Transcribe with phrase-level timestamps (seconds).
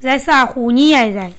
[0.00, 1.32] 在啥乎你也在？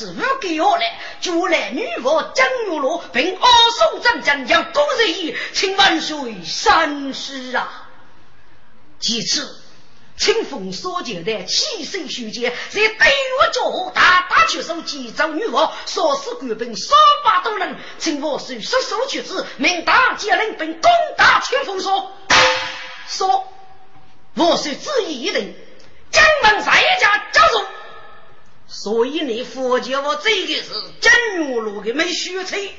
[0.00, 3.48] 是五个月来，就来女佛江玉罗，并二
[3.78, 7.86] 手战将将公人义，请万岁三思啊！
[8.98, 9.60] 其次，
[10.16, 22.10] 清风所见的气势虚节，在对我脚大打出手，击中女佛，杀死官兵三百多人，请万岁速速去旨，命大将领并攻打清风所。
[23.06, 23.46] 说，
[24.32, 25.54] 万岁旨意一定，
[26.10, 27.66] 江门三家交手。
[28.72, 30.70] 所以你佛教我这个是
[31.00, 32.72] 真玉露的美须翠，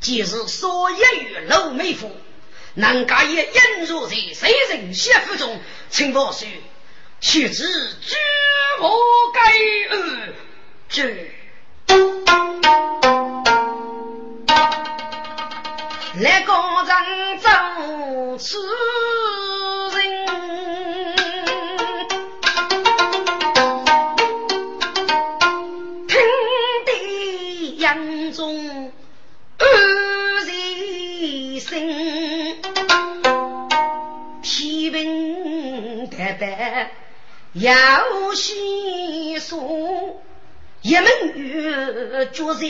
[0.00, 2.14] 即是说一于老美妇，
[2.74, 5.58] 能家也引入在谁人媳妇中，
[5.88, 6.46] 请佛说，
[7.20, 8.16] 须知举
[8.80, 8.90] 我
[9.32, 9.40] 该
[9.96, 10.34] 恶
[10.90, 11.30] 之，
[16.20, 17.48] 来高人走
[18.38, 18.58] 此。
[37.54, 40.22] 要细说，
[40.82, 42.66] 一门月决在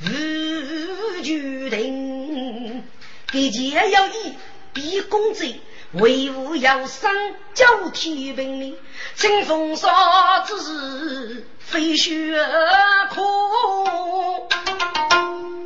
[0.00, 2.82] 无决定，
[3.30, 4.34] 给钱要以
[4.72, 5.52] 比公子，
[5.92, 7.10] 为伍要生
[7.52, 8.78] 交天平哩，
[9.14, 12.34] 清风沙之是非血
[13.10, 13.20] 苦。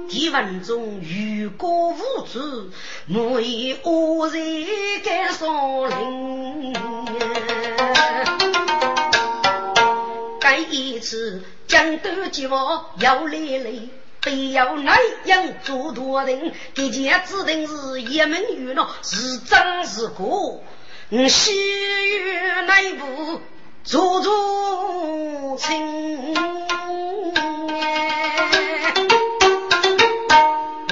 [0.09, 2.71] 一文中如果无知，
[3.07, 4.67] 莫以恶人
[5.05, 6.75] 敢伤灵。
[10.41, 13.73] 该一次江都计划要来来，
[14.27, 20.15] 非要那样做多人，给家指定是一门娱乐，是真是假？
[21.11, 21.55] 我西
[22.19, 23.41] 域内部
[23.85, 26.35] 做做情。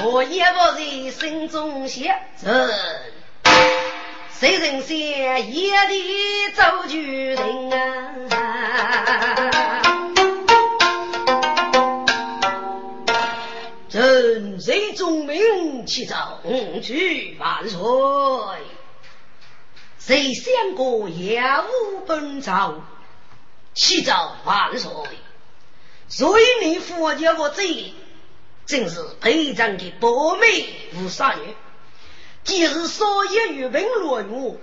[0.05, 2.15] 我也不在心中想，
[4.39, 4.95] 谁人想
[5.51, 9.51] 夜里走巨人啊？
[15.45, 16.41] 忠名起早
[16.81, 17.79] 去万岁？
[19.99, 22.81] 谁想过业务本朝
[23.75, 24.91] 起早万岁？
[26.09, 26.27] 谁
[26.63, 27.93] 你佛家我贼？
[28.65, 31.53] 正是陪葬的伯美无杀女，
[32.43, 34.57] 既是所业于文罗女，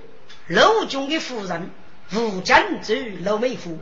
[0.48, 1.70] 陆军的夫人
[2.12, 3.78] 吴江州陆美夫，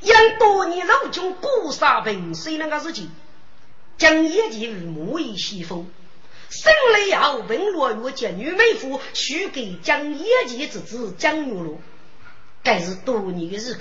[0.00, 3.10] 因多年陆军孤杀平谁那个事情，
[3.98, 5.90] 将业绩与母以西风，
[6.48, 11.78] 生来后文罗女见女美夫许给将业绩之子江玉罗，
[12.62, 13.78] 该是多年的日子。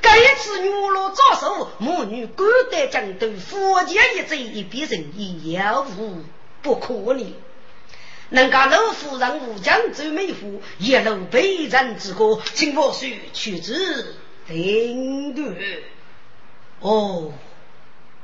[0.00, 6.22] 这一次女罗招手，母女孤单将对佛前一贼一笔人，已有无
[6.62, 7.34] 不可呢。
[8.28, 14.14] 人家老夫人武将周美妇，一路悲人之歌，请我叔去之
[14.46, 15.52] 定夺。
[16.78, 17.32] 哦，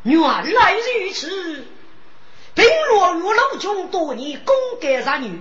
[0.04, 1.64] 原来如此。
[2.56, 5.40] 并落于楼中多年，功盖杀女。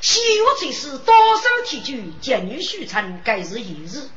[0.00, 4.08] 西岳才是多少提举，见女许成，该是一日。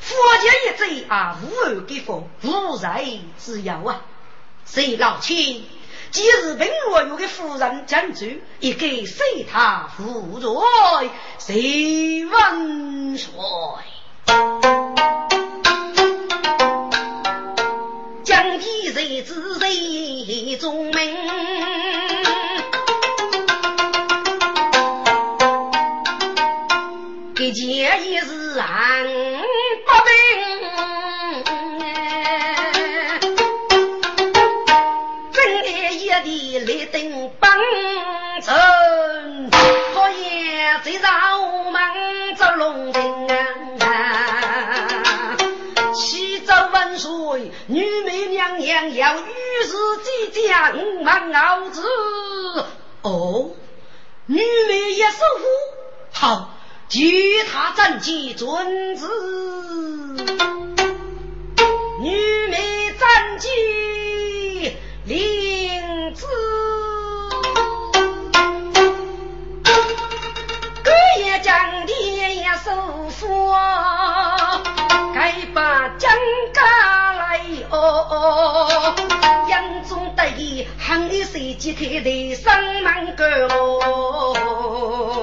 [0.00, 3.06] 佛家一贼啊，无二给佛，无在
[3.38, 4.02] 之有啊。
[4.66, 5.64] 谁老亲？
[6.10, 8.26] 今日并落有个夫人将走，
[8.60, 13.28] 一个随他负罪，谁问谁？
[18.34, 20.92] 将地谁知谁中名？
[27.36, 30.43] 给钱也是俺不平，
[50.32, 51.82] 将满脑子，
[53.02, 53.50] 哦，
[54.26, 54.36] 女
[54.68, 55.44] 美也首夫
[56.12, 56.50] 好。
[56.88, 59.08] 据他战绩尊子，
[62.00, 63.48] 女美战绩
[65.06, 66.26] 领子，
[70.84, 73.52] 哥也将爹也收服，
[75.14, 76.10] 该把江
[76.52, 77.40] 家来
[77.70, 78.94] 哦，
[79.48, 83.24] 杨宗得意，喊你谁解开的生门沟
[83.54, 85.22] 哦。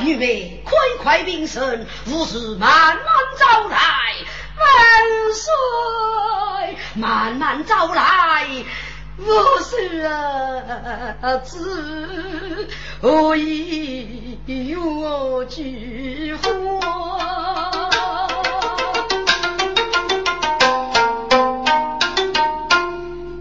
[0.00, 3.06] 女妹，快快禀身，无事慢慢
[3.38, 3.78] 招来。
[4.58, 4.66] 万
[5.32, 8.48] 岁，慢慢招来。
[9.18, 9.26] 无
[9.60, 12.68] 事啊，子
[13.02, 14.38] 何以
[14.76, 16.48] 我举火？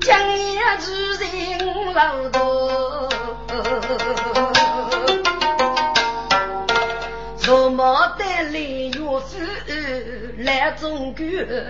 [0.01, 2.37] 将夜之人老多。
[8.49, 9.56] 来
[10.47, 11.25] 来中国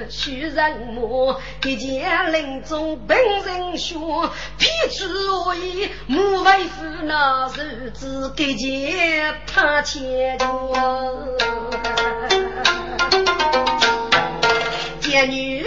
[0.08, 5.04] 去人魔，一见林中本人说，偏出
[5.46, 10.46] 我意，莫为夫那日子，给见他牵着，
[15.02, 15.66] 见女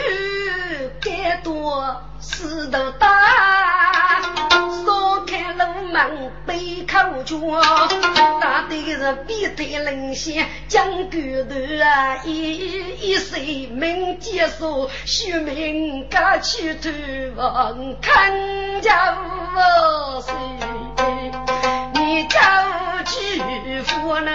[1.00, 4.22] 该多势头大，
[4.86, 8.29] 少开路门背口角。
[9.26, 12.22] 必对人先将骨头啊！
[12.24, 16.90] 一一岁命结束，须命家去投
[17.36, 20.32] 亡，看家务事，
[21.94, 24.30] 你家务去富呢？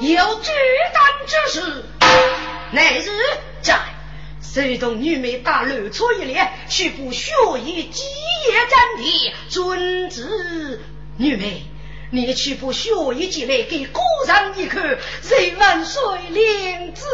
[0.00, 0.50] 有巨
[0.92, 1.84] 胆之事，
[2.72, 3.10] 乃是
[3.62, 3.78] 在。
[4.40, 8.04] 随同女妹打乱错一列，去补学艺基
[8.46, 10.80] 业占地，遵旨。
[11.16, 11.64] 女妹，
[12.10, 14.78] 你去不学艺进来，给姑上一口，
[15.22, 17.04] 谁万岁领旨。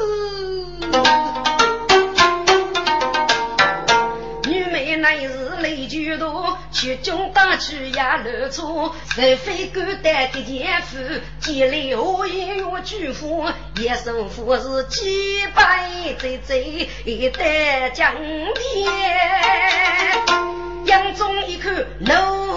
[5.03, 10.99] 那一日雷巨多，去中打去呀乱错，谁非敢担的肩负？
[11.41, 13.49] 见来何言要举夫？
[13.77, 15.89] 一生夫是几百
[16.19, 16.59] 载载，
[17.07, 18.15] 一代江
[18.55, 20.70] 天。
[20.91, 21.71] 眼中一口
[22.01, 22.11] 怒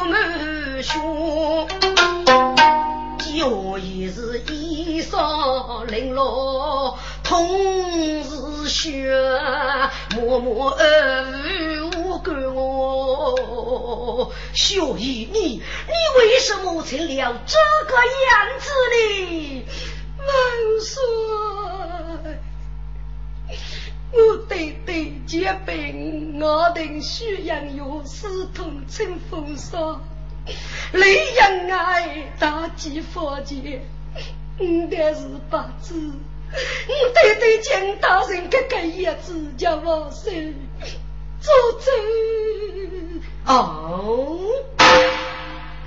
[0.09, 0.97] 满血，
[3.19, 9.15] 脚也是衣裳零落，痛是血，
[10.15, 11.91] 默默而
[12.23, 15.61] 管我，小姨你你
[16.17, 17.93] 为什么成了这个
[18.31, 19.63] 样子呢？
[20.17, 20.25] 万
[20.81, 20.97] 岁！
[24.15, 30.01] 我对对结病，我等需要药，死痛清风霜，
[30.91, 33.81] 泪眼爱大吉佛节，
[34.59, 40.53] 我的是不知，我对对见大人哥哥叶子叫万岁。
[41.41, 41.89] 主子
[43.45, 44.39] 哦，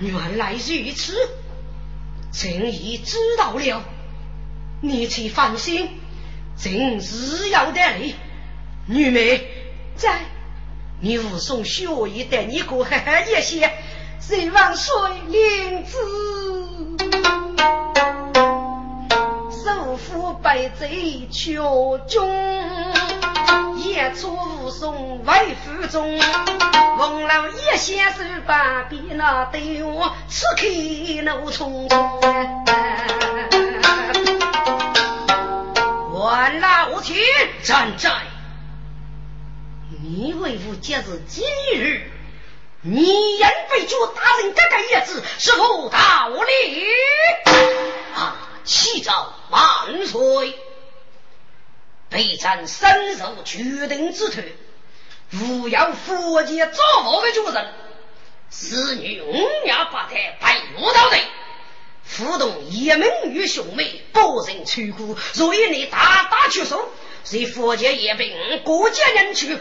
[0.00, 1.14] 原来如此，
[2.32, 3.82] 朕已知道了。
[4.82, 5.88] 你且放心，
[6.58, 8.16] 朕自要得力。
[8.86, 9.48] 女妹
[9.96, 10.20] 在，
[11.00, 13.70] 你武松学艺带你过呵呵一些，
[14.20, 14.94] 谁望水
[15.28, 15.98] 领子，
[19.50, 22.30] 首富百贼求中。
[23.76, 26.18] 年初五送为府中，
[26.98, 30.66] 翁老一先手把笔那对我此刻
[31.22, 32.65] 怒冲冲。
[36.26, 37.24] 万老天
[37.62, 38.10] 站在，
[40.02, 41.44] 你为父节日今
[41.76, 42.10] 日，
[42.80, 46.84] 你因被主大人这个叶子是否道理？
[48.16, 49.12] 啊，启奏
[49.50, 50.58] 万岁！
[52.08, 54.42] 备战身受决定之徒，
[55.30, 57.72] 无要佛界造佛的主人，
[58.50, 59.32] 此女五
[59.64, 61.16] 娘八胎白无道德，
[62.08, 66.88] 互动一门与兄妹，不人出苦，所以你大打出手，
[67.24, 68.30] 随佛界也被
[68.64, 69.58] 各界人去，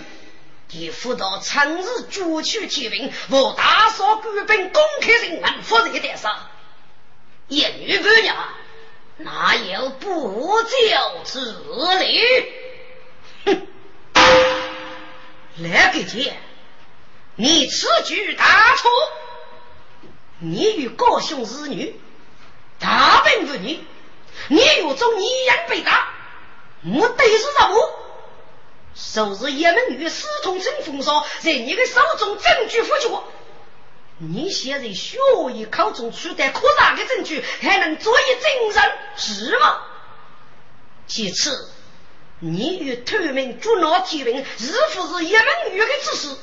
[0.68, 6.50] 地辅导长日举取天兵，我大嫂官兵公开人门，佛在殿上，
[7.48, 8.36] 一女不娘。
[9.18, 11.40] 哪有不教之
[12.00, 12.22] 理？
[13.46, 13.68] 哼！
[15.60, 16.36] 来个姐，
[17.38, 18.92] 你此举大错。
[20.40, 21.98] 你与高兄是女，
[22.86, 23.84] 大本无女，
[24.50, 26.14] 你有种一言被打，
[26.82, 28.00] 目的是什么？
[28.94, 33.10] 收拾一门女私通成风骚，在你的手中证据不绝。
[34.20, 35.18] 你现在学
[35.52, 39.82] 艺考中取得可查的证据，还能作为证人是吗？
[41.08, 41.72] 其次，
[42.40, 46.38] 你与透明主闹提问，是否是一门女的指示？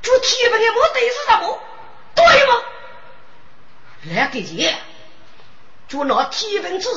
[0.00, 1.60] 主提问的目的是什么？
[2.14, 2.54] 对吗？
[4.14, 4.74] 来给姐，
[5.88, 6.88] 主闹提问之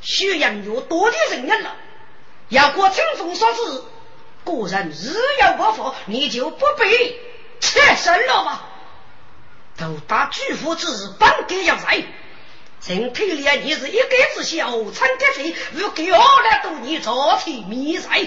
[0.00, 1.74] 需要有多的人员了。
[2.50, 3.82] 要过清风所指，
[4.44, 7.18] 果然日有不服，你就不必
[7.60, 8.62] 切身了吗？
[9.76, 12.04] 都打巨富之日，本该要在。
[12.80, 18.20] 陈太烈，你是一该之小，陈德飞如给我来度你朝廷密赛，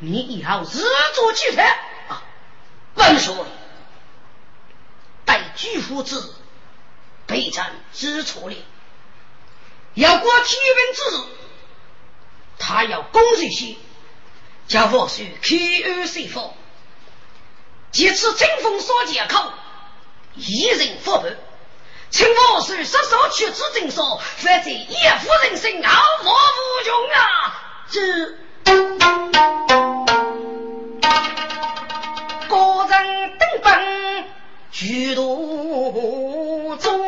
[0.00, 0.84] 你以后日
[1.14, 1.66] 做几天
[2.08, 2.22] 啊？
[2.94, 3.34] 万岁！
[5.24, 6.22] 待巨富之
[7.26, 8.62] 备战之处理，
[9.94, 11.18] 要过天文之日，
[12.58, 13.76] 他要攻这些，
[14.66, 16.54] 叫我说开恩随佛，
[17.90, 19.52] 借此清风所借口。
[20.34, 21.28] 一人发布，
[22.08, 25.90] 请我是杀手去之正说，否则一夫人生傲
[26.24, 27.20] 我无穷啊！
[27.90, 28.00] 这
[32.48, 34.24] 个人登本
[34.70, 36.98] 举途中，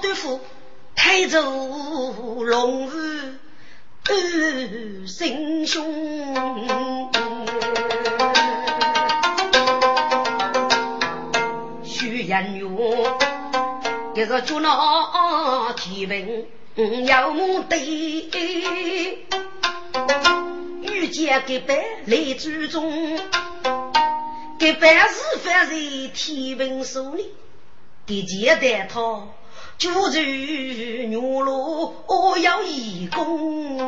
[0.00, 0.40] 对付
[0.94, 2.90] 太祖龙武
[4.08, 5.84] 二心兄，
[11.84, 12.68] 徐延元，
[14.14, 18.30] 这是就那天文要目的，
[20.82, 21.74] 遇见个白
[22.06, 23.18] 来之中，
[24.58, 25.74] 个白是犯在
[26.14, 27.34] 天文手里，
[28.06, 29.28] 给接待他。
[29.80, 30.20] 举着
[31.08, 33.78] 牛罗要义工，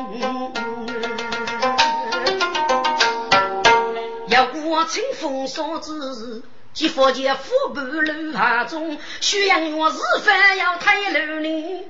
[4.27, 11.85] 要过清风扫子，即佛见富半楼下中，宣扬我日饭要太楼呢。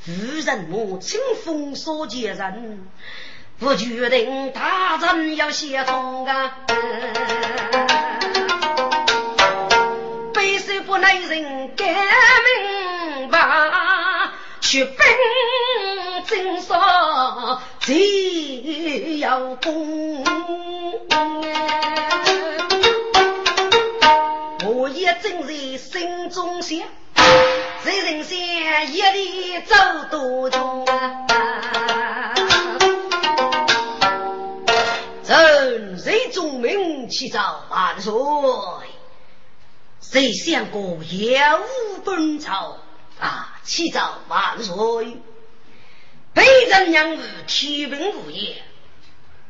[0.00, 0.12] 夫
[0.44, 2.88] 人我清风所见人，
[3.60, 6.56] 不决定大人要协同啊。
[10.34, 12.73] 背手不耐人改名。
[14.74, 14.96] 去奔
[16.26, 20.24] 正上，只要功。
[24.66, 26.80] 我也正在心中想，
[27.84, 29.76] 在人间一里走
[30.10, 32.34] 多穷啊！
[35.22, 38.12] 朕谁中名起早万岁？
[40.00, 42.78] 谁想过业务本朝？
[43.20, 43.50] 啊！
[43.64, 44.74] 启奏万岁，
[46.34, 48.62] 北人娘儿提兵无业，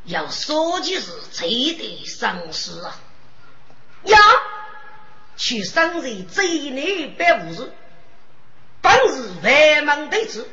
[0.05, 2.97] 要说的是贼得丧事啊！
[4.03, 4.17] 呀，
[5.35, 7.71] 去生日贼内百五十，
[8.81, 10.47] 本日万忙得知，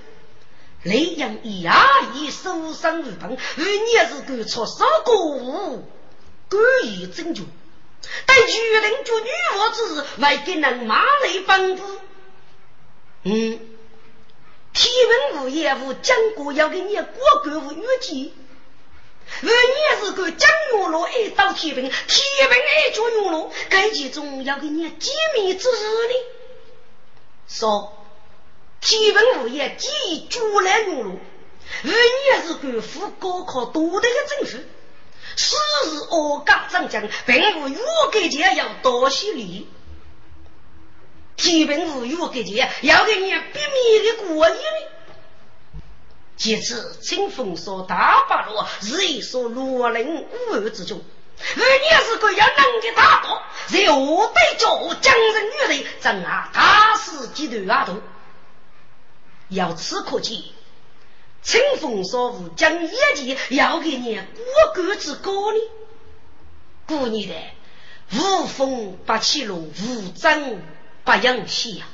[0.82, 5.88] 雷阳一阿姨受伤日本，而你是个出手过物，
[6.48, 7.44] 故意拯救，
[8.26, 9.28] 待巨人救女
[9.58, 11.82] 娃之日，还给人马来帮助。
[13.24, 13.60] 嗯，
[14.72, 17.04] 天文物业务讲过要给你过
[17.44, 18.34] 过无预计，
[19.42, 26.14] 我也是个江月罗一刀天平，天平一脚月罗，该其中要给你机密之事呢。
[27.46, 27.96] 说
[28.80, 31.12] 天平物业几主来月罗，
[31.84, 34.58] 我也是个副高考多的个政府，
[35.36, 37.78] 时日恶搞涨将，并无越
[38.10, 39.68] 给钱要多些礼。
[41.36, 44.88] 天平物越给钱要给你秘密的过夜呢。
[46.36, 51.00] 其次，清风说大八路是一所罗林武二之中，
[51.38, 58.00] 而你是个要能的大刀，在我对着将人女人，怎啊打死几头阿头？
[59.48, 60.42] 由此可见，
[61.42, 65.58] 清风说无将业绩要给你过格之高呢？
[66.86, 67.34] 故你的
[68.12, 70.60] 无风不起落，无争
[71.04, 71.86] 不扬起呀！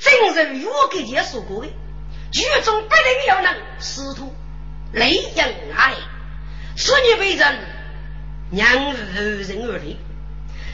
[0.00, 1.70] 正如我给你说过的。
[2.30, 4.34] 剧中不能要能师徒
[4.92, 5.94] 雷人爱，
[6.76, 7.58] 是你为人
[8.50, 9.98] 娘无人而立，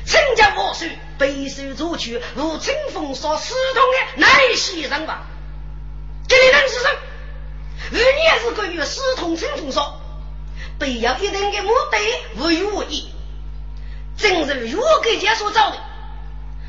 [0.07, 5.27] 陈家万岁，背手作曲，如清风所师同的乃先生吧？
[6.29, 6.91] 这里人是谁？
[7.91, 10.01] 而你也是关于师同清风说，
[10.79, 11.99] 背要一定的目的
[12.37, 13.11] 无与无异，
[14.17, 15.77] 正如我给家所找的，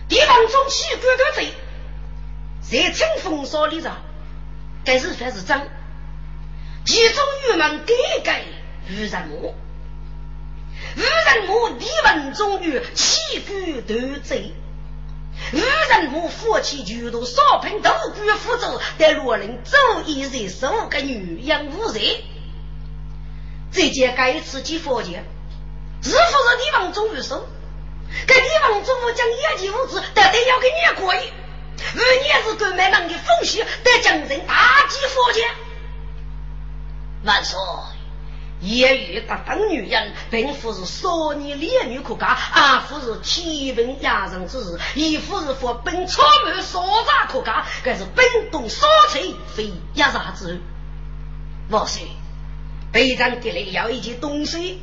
[0.09, 1.53] 地方中起官的贼，
[2.61, 4.01] 在清风所里上。
[4.83, 5.67] 该是凡是脏，
[6.83, 8.41] 其中郁闷改改
[8.89, 9.53] 无人魔，
[10.95, 14.53] 无人魔地文中有气骨斗贼，
[15.53, 22.01] 无人魔夫妻举头少平斗骨福州，但罗人走一日十五个女养五人，
[23.71, 25.23] 这件该一次去佛前，
[26.01, 27.47] 是不是地方中有手？
[28.27, 31.19] 该地方中将业绩物资，但得要给你过一。
[31.79, 35.43] 而你是购买人的风险，得将人大吉佛前。
[37.23, 37.57] 万岁，
[38.61, 50.61] 也遇得等女人，并不是少年烈女可嫁，而不是天文压人之事，亦不是 for 本草木所杂可嫁，该是本东所吹非压啥子。
[51.69, 52.03] 万岁，
[52.91, 54.81] 北上得来要一件东西，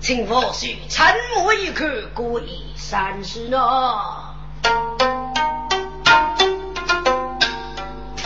[0.00, 3.58] 请万岁沉默一刻，过一三十呢。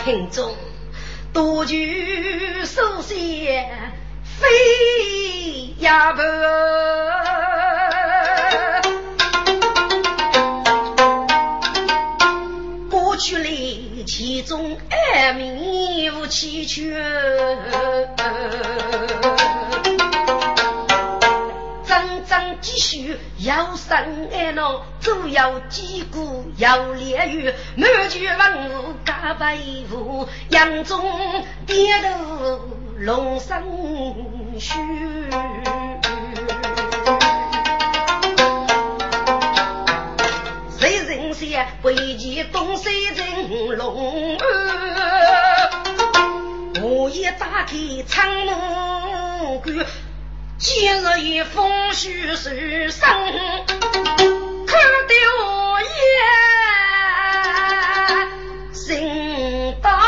[0.04, 0.54] 庭中
[1.32, 3.68] 多具书写
[4.22, 6.22] 飞呀不，
[12.90, 17.02] 过去里其中爱民无奇缺。
[22.62, 29.58] 继续要生爱闹，主要击鼓要烈雨，满句文武加百
[29.90, 32.60] 户，杨中点头
[32.98, 33.60] 龙生
[34.60, 34.78] 须。
[40.78, 44.38] 谁人先为其东西人龙
[46.80, 49.84] 我一打开仓门关。
[50.64, 53.08] 今日一风须是生，
[54.64, 54.76] 可
[55.08, 55.16] 丢
[55.82, 55.92] 也
[58.72, 59.98] 心大。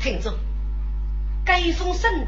[0.00, 0.32] 听着，
[1.44, 2.26] 该封神，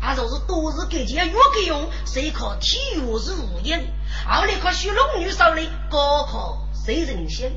[0.00, 3.84] 啊，若是多日给钱越给用，谁可体育是无言，
[4.26, 7.52] 奥利克学龙女手里，高考谁人先？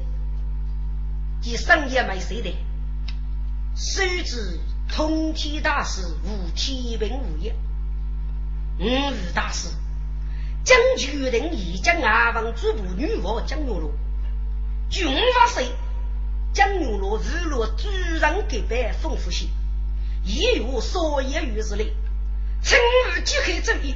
[1.46, 2.58] 其生也没谁的，
[3.76, 7.54] 手指通天大师无天平无业，
[8.80, 9.70] 五日大师
[10.64, 13.92] 将军人已将阿房主部女王江牛罗，
[14.90, 15.06] 军
[15.36, 15.64] 法师
[16.52, 19.46] 江牛罗日落主人给白丰富些，
[20.24, 21.94] 也有所言于之类，
[22.64, 23.94] 称日即刻正义，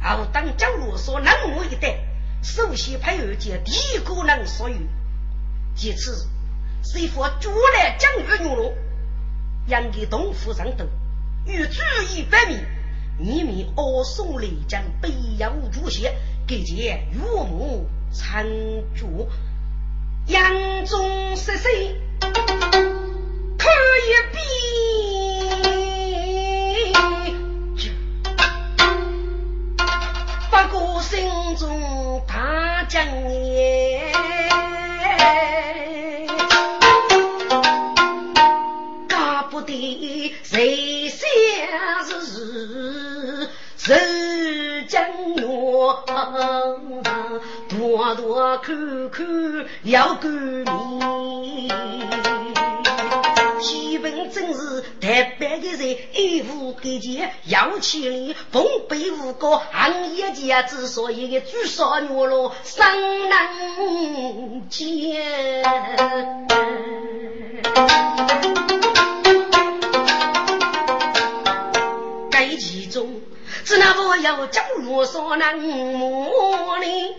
[0.00, 1.98] 而当江罗所南我一带，
[2.44, 3.72] 首先配合见地
[4.04, 4.76] 姑娘所有，
[5.74, 6.28] 其次。
[6.88, 8.72] 谁佛主来将月牛龙，
[9.66, 10.88] 杨给东府上等，
[11.44, 11.82] 与主
[12.14, 12.60] 意百米，
[13.18, 16.08] 你们二送雷将北洋主席，
[16.46, 18.46] 给见岳母参
[18.94, 19.28] 主，
[20.28, 21.96] 杨中十岁
[23.58, 23.68] 可
[24.06, 24.38] 以比，
[30.50, 34.15] 不过心中大将也。
[47.68, 49.26] 多多看看
[49.82, 51.70] 了个名。
[53.98, 65.64] 本真是太白的人，一无给钱，要千里，奉背无高，行业家之所以的最少女了，生难见。
[72.30, 73.22] 该其中，
[73.66, 77.16] 只那我要将我所难磨呢？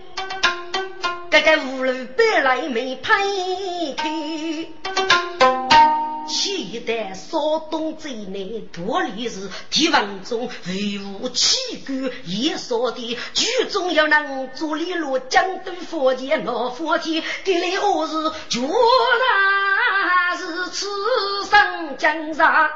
[1.29, 3.15] 这个无路白来没拍
[3.97, 4.09] 开。
[6.25, 20.87] 气得骚动最难，多里是地王中威武气骨也少的，剧中要能做李罗江东佛前老佛天，给来我是绝然是此
[21.49, 22.69] 生江上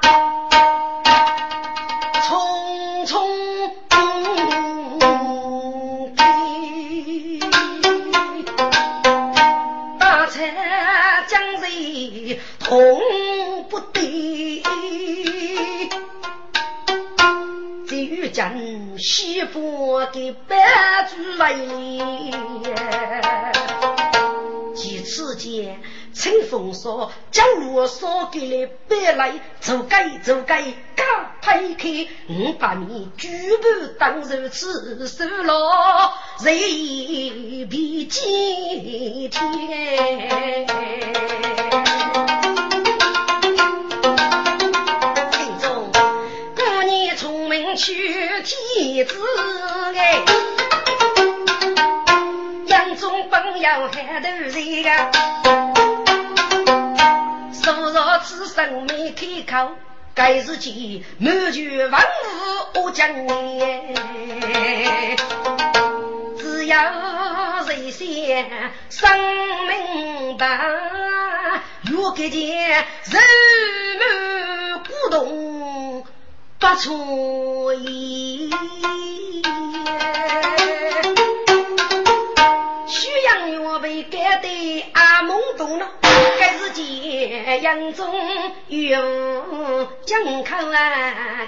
[2.22, 3.42] 匆匆。
[12.60, 12.80] 痛
[13.70, 14.64] 不得，
[17.86, 18.54] 这玉将
[18.98, 20.56] 西府给白
[21.10, 21.54] 猪来，
[24.74, 25.82] 几次间。
[26.14, 30.64] 清风说：“将我说给了白来，走该走该，
[30.96, 36.54] 刚拍开，我把你举步当如此收了，人
[37.68, 39.32] 比今天。
[45.32, 45.92] 心中
[46.56, 47.92] 过年聪明取
[48.44, 49.16] 天子
[49.96, 50.24] 哎，
[52.68, 54.90] 杨宗本要喊头人个。”
[57.64, 59.72] 昨日此生没开口，
[60.24, 63.60] 该是见满卷万物我讲你。
[66.38, 68.48] 只要人先
[68.92, 69.10] 生
[69.68, 70.46] 明白，
[71.90, 72.86] 若看见人
[73.98, 76.06] 满古洞
[76.60, 78.52] 不出意。
[83.92, 85.92] 被改得阿蒙懂了。
[86.40, 88.10] 该是见杨宗
[88.70, 91.48] 有江口啊！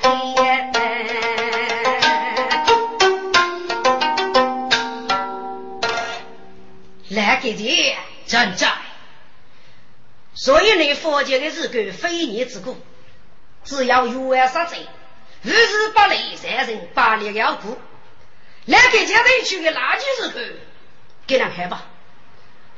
[7.07, 8.73] 来给姐站在，
[10.33, 12.75] 所以你佛教的是个非你之故，
[13.63, 14.79] 只要有爱杀贼，
[15.43, 17.77] 日日不累，三人把力要顾。
[18.65, 20.33] 来给姐得去个垃圾时候，
[21.25, 21.85] 给他看吧。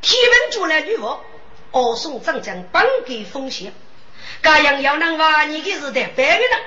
[0.05, 1.25] 提问出来女佛。
[1.71, 3.73] 二送长将帮给奉献，
[4.41, 6.59] 这样要能话你的是得白个人，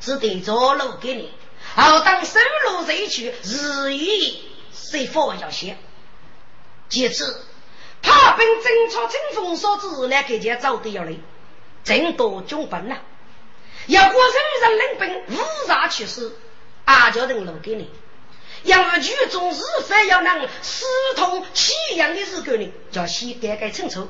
[0.00, 1.30] 只得着路给你。
[1.76, 5.78] 好当收入这一去，日益谁佛要先。
[6.88, 7.44] 其次，
[8.02, 11.14] 怕本征朝清风所指来给家找的要来，
[11.84, 12.96] 真多军本呐。
[13.86, 16.32] 要过生人领兵无杀去世，
[16.84, 17.88] 阿叫人路给你。
[18.64, 20.84] 要剧中是非要能私
[21.16, 24.08] 通气阳的日个呢，叫先改改清楚。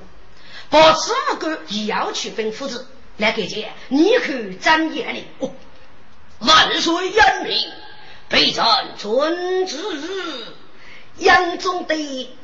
[0.70, 2.86] 保持无辜也要区分父子
[3.18, 5.50] 来给姐，你可张眼里哦，
[6.38, 7.72] 万岁严明，
[8.28, 9.76] 备战尊旨，
[11.18, 11.94] 杨宗德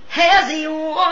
[0.08, 1.06] 还是我，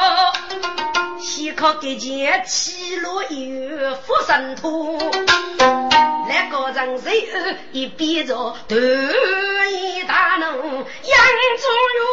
[1.20, 4.98] 先靠给见七落一月福神图，
[6.28, 7.28] 来个人谁
[7.72, 8.34] 一边着
[8.68, 10.84] 头一大怒，杨
[11.58, 12.06] 宗元。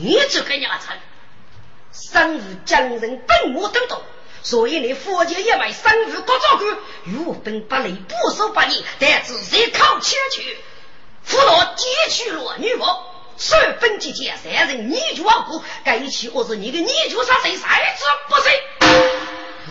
[0.00, 0.86] 你这个娘子，
[1.92, 4.02] 生日将人本我都懂，
[4.42, 6.64] 所以你佛家一脉生日各照顾，
[7.04, 10.56] 如本不累，不守不义，但自己靠前去，
[11.22, 13.04] 扶罗劫取罗女王，
[13.36, 18.62] 十分之间三人你就亡故，该一起我是你的，你就杀谁，谁之不谁？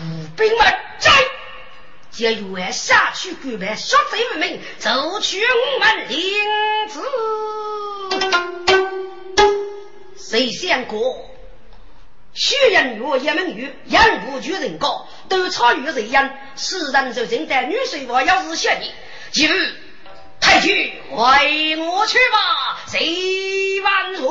[0.00, 0.66] 武兵们
[1.00, 1.10] 在，
[2.10, 6.18] 接元下去举办杀贼为名，奏取我们领
[6.88, 7.00] 旨。
[10.16, 11.24] 谁想过？
[12.38, 16.38] 血人月一门女，养不绝人高，都超越人烟。
[16.54, 18.92] 世人就认得女水娃要是想你，
[19.32, 19.52] 就
[20.40, 20.72] 太君
[21.10, 24.24] 为我去吧，谁万岁？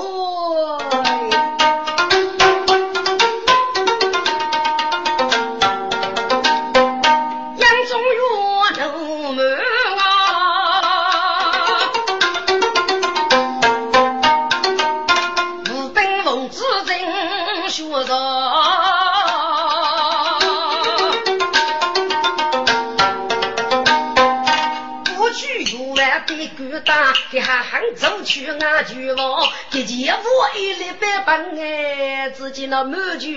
[26.27, 29.39] 被孤单给哈哈走去啊囚牢
[29.71, 33.29] 给前一一粒白把哎自己那满酒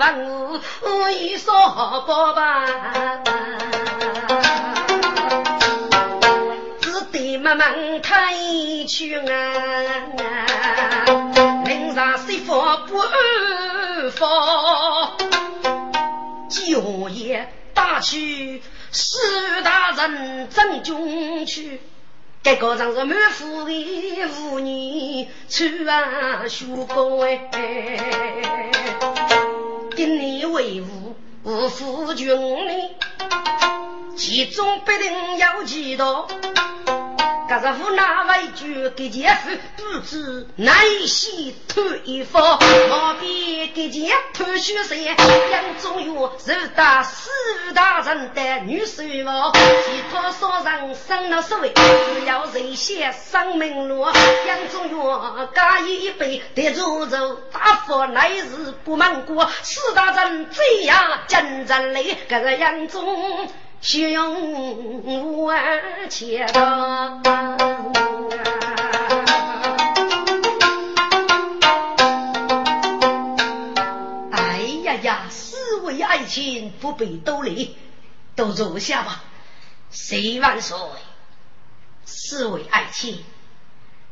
[0.00, 1.54] 忘我我有所
[2.06, 2.66] 报吧
[6.80, 8.34] 只得茫茫太
[8.86, 9.24] 去啊
[11.64, 12.54] 命丧西府
[12.88, 14.10] 不安
[16.48, 19.16] 九爷打去史
[19.62, 21.80] 大人帐中去
[22.42, 27.48] 这个仗是满腹的妇女穿啊绣工哎，
[29.94, 32.96] 今年为伍五夫军哩，
[34.16, 36.26] 其中必定有几多。
[37.52, 40.72] 可是无奈为救给姐夫，不知奈
[41.06, 44.94] 西偷一方，何必给姐偷血色？
[44.94, 47.28] 杨宗元是大四
[47.74, 54.00] 大人的女婿哦，其他所人生了所谓，只要人先生命路。
[54.00, 59.46] 杨宗元加一杯得足足，大福来日不忙过。
[59.62, 63.46] 四大人这样真正累，可是杨宗。
[63.84, 67.20] 胸万千道，
[74.30, 77.76] 哎呀呀，四位爱卿不必多礼，
[78.36, 79.24] 都坐下吧。
[79.90, 80.78] 谁万岁？
[82.04, 83.24] 四位爱卿，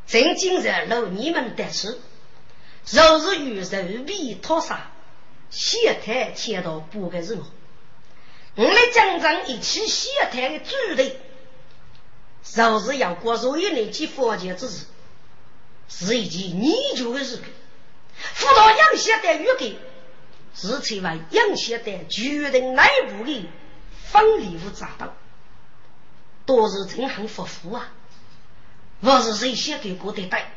[0.05, 1.97] 朕今日留你们得吃，
[2.89, 4.91] 若是与人比托杀，
[5.49, 7.45] 谢太切到不该是我。
[8.55, 11.15] 我们将长一起协谈的主题，
[12.43, 14.85] 就是要过所有人及佛教之事，
[15.87, 17.39] 是一件研究的事。
[18.13, 19.79] 辅导杨协的预给，
[20.53, 23.49] 是成为杨协的决定内部的
[24.11, 25.15] 分礼物杂道，
[26.45, 27.91] 都是真很复复啊！
[28.99, 30.51] 我是谁写给过的带，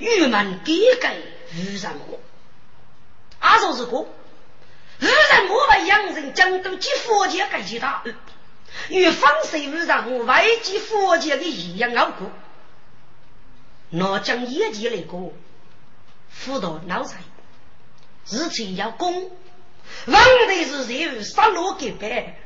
[0.00, 1.16] 郁闷改改
[1.54, 2.20] 无人我，
[3.38, 4.06] 阿就是个。
[5.02, 8.04] 无人莫为洋人将都及佛界改其他，
[8.88, 12.30] 与方水无人外及佛界的一样傲骨，
[13.90, 15.32] 那将业绩来过，
[16.28, 17.20] 辅导脑残，
[18.30, 19.30] 日前要攻，
[20.06, 21.20] 王的是谁？
[21.24, 22.38] 杀戮给白，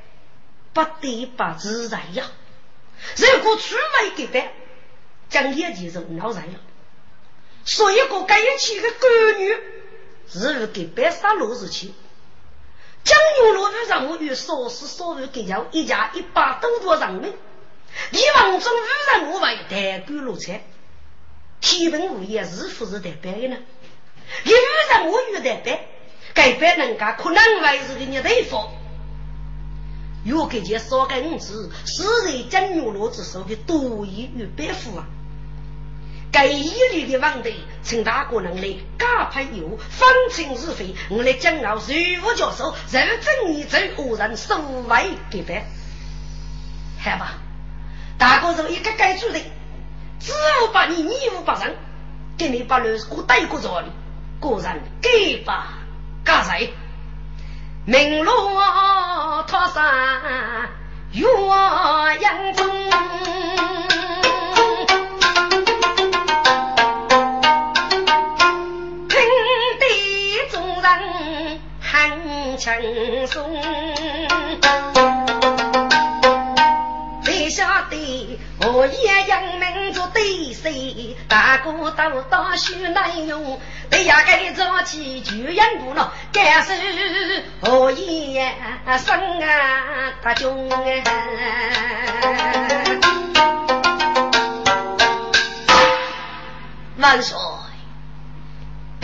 [0.72, 2.24] 不得不自在呀！
[3.16, 4.54] 如果出卖给白，
[5.28, 6.58] 将业绩就脑残了。
[7.66, 9.56] 所以个该一起的闺女，
[10.26, 11.94] 是给白杀戮日期。
[13.06, 17.32] 江永路与人物与所思所为给家一家一百多多人民，
[18.10, 20.54] 李王中与人物为代管路车，
[21.60, 23.56] 天本物业是不是代表的呢？
[24.44, 25.78] 与人物与代表，
[26.34, 28.58] 改变人家可能为是给你对付。
[30.24, 35.06] 若给件少给五子，是在江永路之手的多一与百夫啊！
[36.36, 40.94] 该一律的问题，请大哥能来加派油，分清是非。
[41.08, 45.64] 我来讲老师傅教授，认真你这恶人所为给办。
[47.02, 47.38] 好吧，
[48.18, 49.38] 大哥是一个该主的，
[50.20, 51.74] 只无把你，你无把人，
[52.36, 53.82] 给你把人过带过着，
[54.38, 55.68] 果然给吧，
[56.22, 56.74] 干谁？
[57.86, 58.30] 明路
[59.46, 60.68] 他山
[61.12, 61.26] 岳
[62.20, 62.66] 阳中。
[72.56, 73.62] 轻松，
[77.22, 81.16] 谁晓得我也养民族对谁？
[81.28, 86.72] 大哥都大学难用，对呀该早起就养不了，该是
[87.60, 88.54] 我也
[88.98, 90.74] 生啊大穷啊！
[96.98, 97.36] 万岁。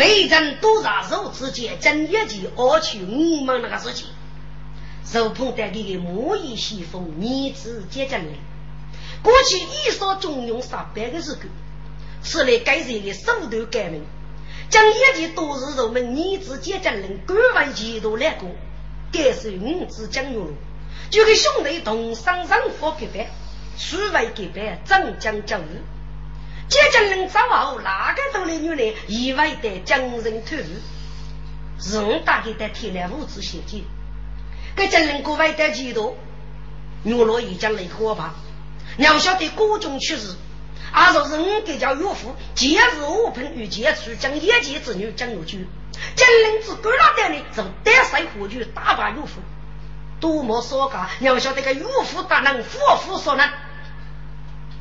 [0.02, 4.08] 北征多杀手之间，正一起恶取我们那个事情，
[5.04, 8.32] 受碰带给的莫衣西风，女子接近了。
[9.22, 11.42] 过去一说中用上百个日狗，
[12.24, 14.02] 是来改善的手段改名，
[14.68, 17.38] 将一切都是人们女子接近人，官
[17.68, 18.48] 为前途来过，
[19.12, 20.54] 改是五子将用路，
[21.10, 23.28] 就给兄弟同上上佛给办，
[23.78, 25.91] 数位给办，长江教育。
[26.72, 30.64] 接近人走后，哪个都来女人意外的将人投入，
[31.78, 33.84] 是我大概在天来物质险境。
[34.74, 36.16] 给将人国外的几多，
[37.02, 38.32] 女罗已将来火把，
[38.96, 40.34] 娘晓得各种趋势，
[40.94, 45.66] 而说是我给叫岳父，今日我朋与杰出将一介之女将入去，
[46.16, 49.42] 将人之官老的呢，从单身火炬打败岳父，
[50.20, 53.46] 多么说噶，娘晓得个岳父大能，夫妇所能。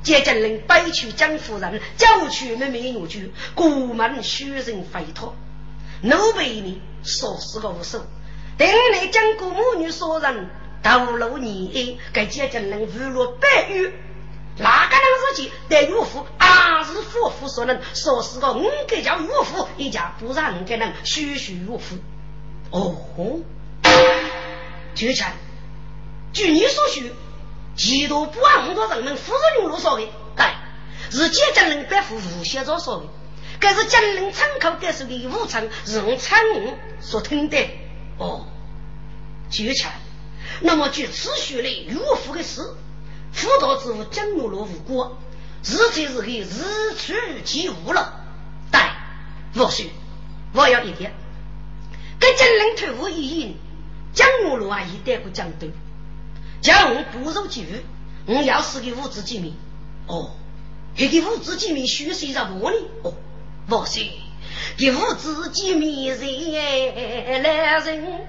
[0.03, 5.35] 接着令背去江夫人，交去妹妹女婿，古门虚人废脱，
[6.01, 8.05] 奴为你说是个无手，
[8.57, 10.49] 等你将姑母女所人
[10.83, 13.93] 投入你，给接着令娱乐百余。
[14.57, 17.79] 哪个能自己对岳父还是夫妇所能？
[17.93, 21.95] 说是个五个叫岳父，一家不让给人虚虚岳父。
[22.69, 22.95] 哦，
[24.93, 25.31] 就臣，
[26.33, 27.13] 据你所叙，
[27.75, 30.45] 极多不按多人们夫人用路说的，对，
[31.09, 33.05] 是接江人百户无写着说的，
[33.59, 37.57] 该是江人参考该是李武成用参悟所听的。
[38.17, 38.45] 哦，
[39.49, 39.91] 就臣，
[40.61, 42.61] 那么据此序的岳父的事。
[43.33, 45.15] 辅导之物江牛罗无辜，
[45.63, 47.13] 日即日黑，日出
[47.45, 48.19] 即无了。
[48.69, 48.93] 但
[49.55, 49.89] 或许
[50.53, 51.13] 我要一点，
[52.19, 53.57] 跟江人退伍一应，
[54.13, 55.71] 江牛罗啊，一带过江东，
[56.61, 57.83] 叫我不入几日，
[58.27, 59.55] 我要是给物资机密。
[60.07, 60.31] 哦，
[60.95, 62.77] 这个物资机密需谁在哪里？
[63.03, 63.13] 哦，
[63.67, 64.01] 不是
[64.77, 68.27] 给物资机密人来人。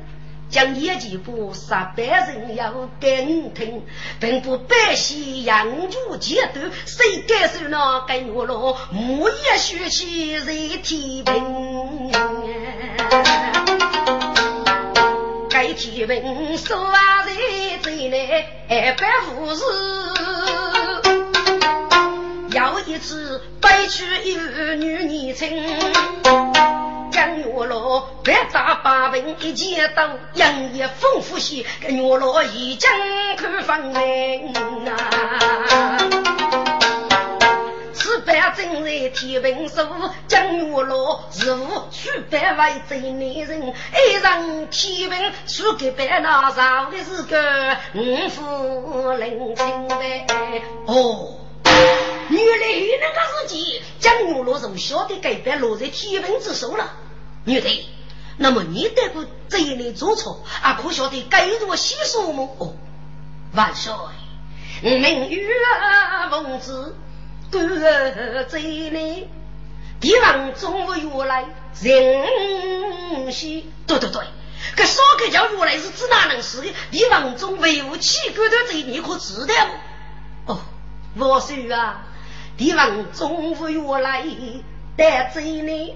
[0.50, 3.82] 将业绩部杀百人要跟听，
[4.20, 8.76] 并不百姓养猪阶段，谁敢受那该我了？
[8.92, 12.12] 木叶血气热天平，
[15.62, 17.30] 该天平说话在
[17.82, 19.62] 嘴内百无事，
[22.50, 24.34] 要一次白去一
[24.74, 25.64] 女年轻。
[27.12, 31.64] 江月落，百打八平一剑刀，杨业丰富些。
[31.80, 32.90] 跟月落一将
[33.36, 34.52] 看方明
[34.84, 35.96] 啊，
[38.24, 39.84] 此般正在天平手，
[40.28, 50.62] 江月落是无数百位真男人，爱上天平输给白那上的是个五夫人情呗。
[50.86, 51.38] 哦。
[52.30, 52.66] 原来
[53.00, 56.92] 那个时期，江月落从小的改变落在天平之手了。
[57.44, 57.86] 女的，
[58.36, 62.54] 那么你得过这一类做错，啊，可晓得该如何洗漱么？
[62.58, 62.74] 哦，
[63.52, 63.92] 万岁，
[64.80, 65.48] 明月
[66.30, 66.94] 奉旨，
[67.52, 69.28] 官儿这里，
[70.00, 71.44] 帝王中午原来
[71.80, 74.22] 人稀，对对对，
[74.74, 76.68] 这少个叫原来是指哪能事的？
[76.90, 79.54] 帝王中维护器官的这你可知道
[80.46, 80.58] 哦，
[81.16, 82.06] 万岁啊，
[82.56, 84.24] 帝王中午原来
[84.96, 85.94] 在这里。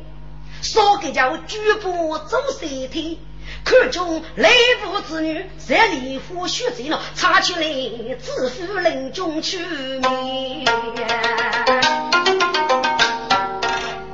[0.62, 3.19] 说个叫举步走三天，
[3.66, 4.48] 看中雷
[4.85, 10.64] 部之女，在离府学醉了，插起来自负林中去面。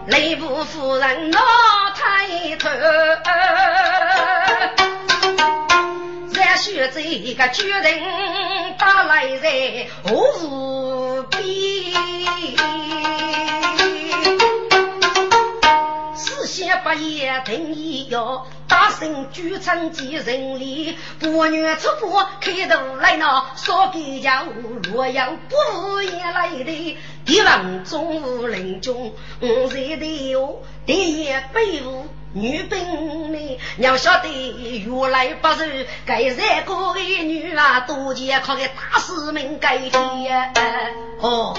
[0.06, 1.40] 雷部夫人老
[1.94, 2.70] 抬头，
[6.32, 7.02] 在学这
[7.34, 7.84] 个巨人
[8.78, 11.42] 打来在无边。
[16.84, 39.98] 八夜等一要大声举唱几人里，不愿出国开头来闹，说给家务若要不言来的，帝王中午临终五岁的哟，第一辈伍女兵呢，要晓得原来不是该三个女啊，多见靠个大师们改的
[41.20, 41.54] 哦。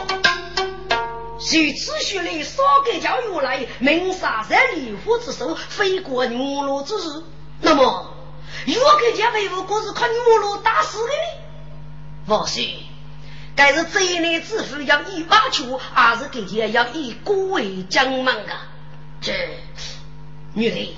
[1.43, 7.23] 徐子学来少给教育来，明杀在离火之手，飞过牛罗之日。
[7.59, 8.15] 那么，
[8.65, 11.43] 如果家为何果是靠牛罗打死的呢？
[12.27, 12.77] 王岁，
[13.57, 18.69] 该是这一类之父要以八求，还是给家要以国为将门啊？
[19.19, 19.33] 这
[20.53, 20.95] 女的，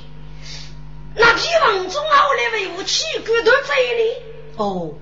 [1.15, 4.23] 那地方中奥来维护起官的这一类？
[4.57, 4.93] 哦，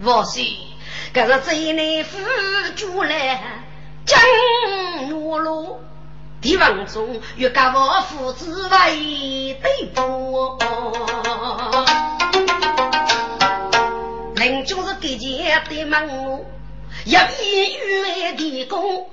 [0.00, 0.56] 王岁，
[1.12, 2.18] 该是这一类辅
[2.76, 3.65] 助来。
[4.06, 4.20] 江
[5.08, 5.80] 月路，
[6.40, 10.56] 帝王中越家我父子为对簿，
[14.36, 16.44] 林军是给钱的门，
[17.06, 19.08] 要一月的工，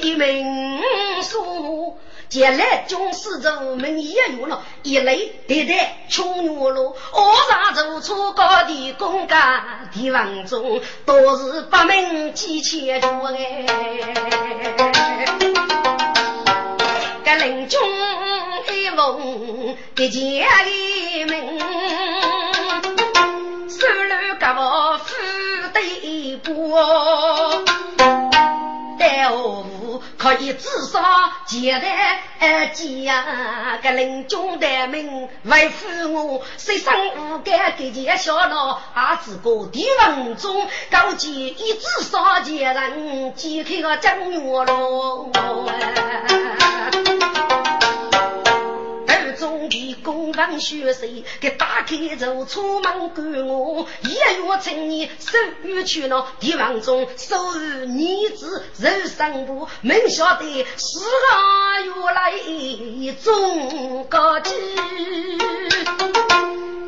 [0.00, 0.82] 一门
[1.22, 1.98] 书。
[2.30, 13.66] 前来军师走门也有了，一类对待穷月路，我上做出高的公家，帝王中都是八门几千多哎。
[17.24, 17.80] 个林中
[18.72, 21.58] 一梦的家里门，
[23.68, 25.16] 收了个我富
[25.72, 27.49] 的波，
[30.20, 31.00] 可可以至少
[31.46, 45.30] 接待二姐呀，个临终的命为父我，谁生无干给见小老，儿子过地王中，高见一至少接人，揭开个正月喽。
[49.68, 57.54] 地公房学习，给打开走出门赶我，一月春年收雨去了，地王中收
[57.86, 61.06] 女子肉生布，门晓得四个
[61.84, 62.32] 月来
[63.22, 64.54] 中高级，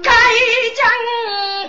[0.03, 0.11] 该
[0.77, 0.83] 将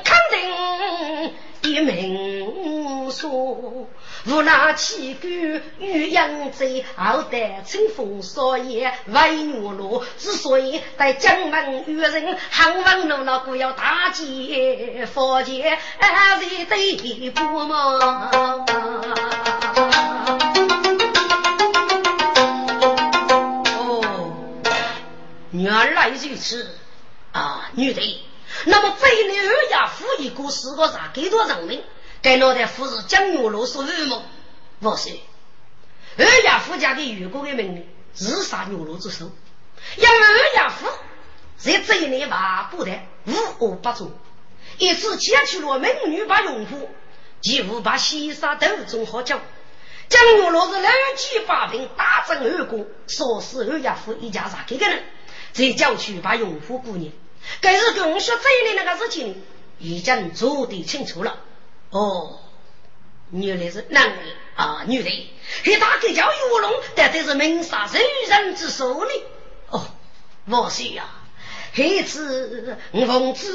[0.04, 3.88] 肯定一命说。
[4.26, 5.28] 无那气骨
[5.80, 6.66] 与扬州，
[6.96, 10.06] 后代春风少爷为女罗。
[10.18, 18.32] 之所以在江门遇人，汉文路那不要大劫，佛劫还是得不嘛？
[23.78, 24.34] 哦，
[25.52, 26.66] 原来如此
[27.34, 28.02] 啊，女的。
[28.66, 31.10] 那么这里二丫夫一个是个啥？
[31.14, 31.84] 给多人？
[32.24, 34.24] 该脑袋夫是江月罗所预谋，
[34.80, 35.10] 不是
[36.18, 39.30] 二丫夫家的员工的命令自杀月罗之手，
[39.98, 40.88] 因为二丫夫
[41.58, 44.10] 在这一年把不得无恶不作，
[44.78, 46.90] 一次牵去了美女把用户，
[47.42, 49.38] 几乎把西沙斗中好酒。
[50.08, 55.04] 江月罗是六七八平大阵二过，说是二丫夫一家啥几个人，
[55.52, 57.12] 在郊区把用户过年，
[57.60, 59.44] 该是跟我说这一年那个事情
[59.78, 61.40] 已经做得清楚了。
[61.94, 62.40] 哦，
[63.30, 64.18] 原来是男人
[64.56, 65.14] 啊，女人，
[65.64, 69.12] 给大哥叫玉龙，但这是明杀人人之手呢。
[69.70, 69.86] 哦，
[70.48, 71.06] 王师呀，
[71.76, 73.54] 黑子奉旨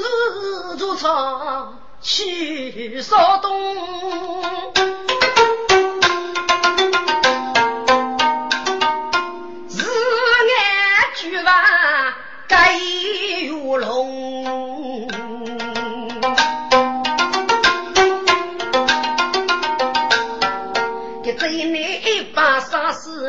[0.77, 4.41] 入朝去扫东，
[9.67, 12.13] 日安举完
[12.47, 14.08] 该玉龙。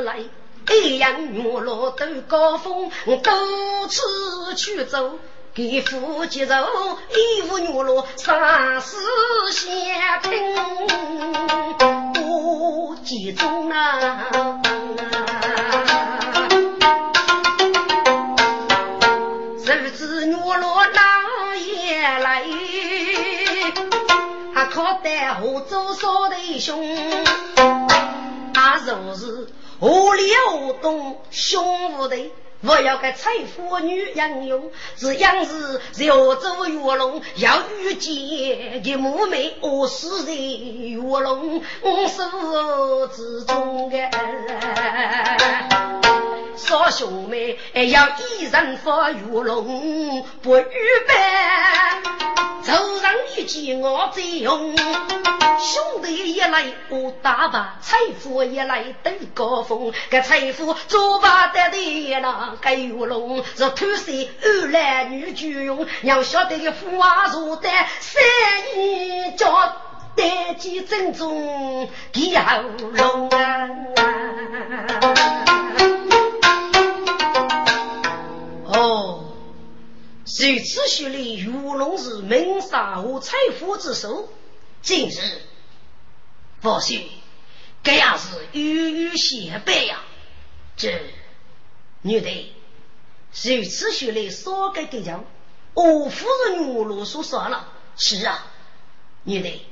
[0.01, 0.19] 来，
[0.71, 5.19] 一样月落斗高峰，多次去走，
[5.55, 6.55] 给夫接走，
[7.11, 8.97] 一无月落杀死
[9.51, 10.55] 先听，
[12.15, 14.61] 不集中啊！
[19.65, 22.45] 谁知月落哪也来，
[24.55, 26.85] 还靠得河州少弟兄。
[28.53, 29.49] 他若是
[29.81, 30.23] 无里
[30.59, 42.21] 无东胸无的，我要给财富女人用，是样是绕州玉龙，要遇见的母妹，我是在月龙我是
[43.17, 43.97] 之中的。
[46.67, 47.59] 少兄妹
[47.91, 51.15] 要一人发玉龙，不预备。
[52.65, 67.69] 头上一记我最用，兄弟一来我打把，财富一来登高峰，这财富做不得的那个玉龙，是偷税二来女巨用，要晓得的富啊如的
[68.01, 68.23] 三
[68.77, 69.77] 年叫
[70.15, 72.37] 得几正宗的
[72.93, 73.69] 龙啊！
[78.73, 79.27] 哦
[80.23, 84.29] 如此说来，玉龙是名杀和财富之首。
[84.81, 85.43] 今日
[86.61, 87.09] 不许，
[87.83, 90.01] 这样是悠悠显摆呀！
[90.77, 91.01] 这
[92.03, 92.55] 女的，
[93.33, 95.25] 如此说来，说给给讲，
[95.75, 97.73] 我夫人玉龙所说了。
[97.97, 98.47] 是啊，
[99.25, 99.67] 女的，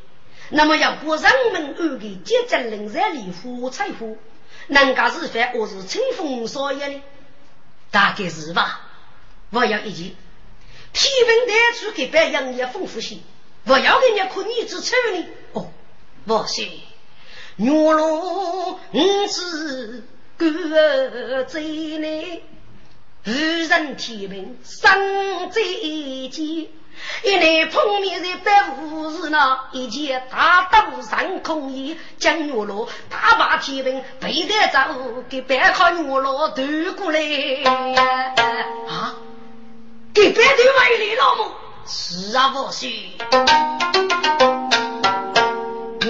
[0.50, 4.18] 那么要不人们安给接近人在里富财富，
[4.66, 7.02] 人家是犯我是清风少爷呢？
[7.92, 8.86] 大概是吧。
[9.50, 10.14] 我要一句。
[10.92, 13.18] 天文台出给白杨也丰富些，
[13.64, 15.26] 不要给人家看女子丑呢。
[15.52, 15.70] 哦，
[16.26, 16.68] 不行，
[17.56, 20.04] 月落五子
[20.36, 22.42] 各在内，
[23.26, 26.68] 无人天平生在间。
[27.22, 36.62] 一来碰面在白雾日呢，一见大刀上空衣，将月落大把天平背得走，给白靠月落渡
[36.96, 37.20] 过来
[37.64, 39.14] 啊。
[40.20, 41.44] 给别的外里老母，
[41.86, 42.88] 是啊，不是。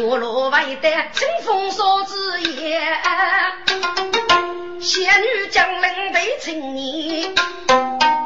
[0.02, 2.80] 我若为得清风少之言，
[4.80, 7.34] 仙女将领被青年，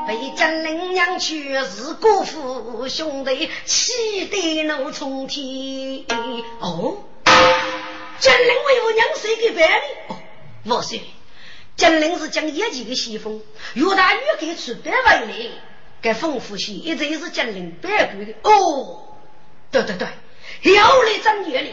[0.06, 6.04] 被将领娘却是姑父兄弟，气得怒冲天。
[6.60, 6.98] 哦，
[8.20, 10.14] 将领为我娘谁给办的？
[10.14, 10.16] 哦，
[10.66, 11.00] 我说，
[11.74, 13.42] 金陵是将一级的西风，
[13.74, 15.50] 岳大女给出百万里，
[16.02, 18.34] 该丰富些，一直是金陵白骨的。
[18.42, 19.04] 哦，
[19.70, 21.72] 对对对，要来张月里，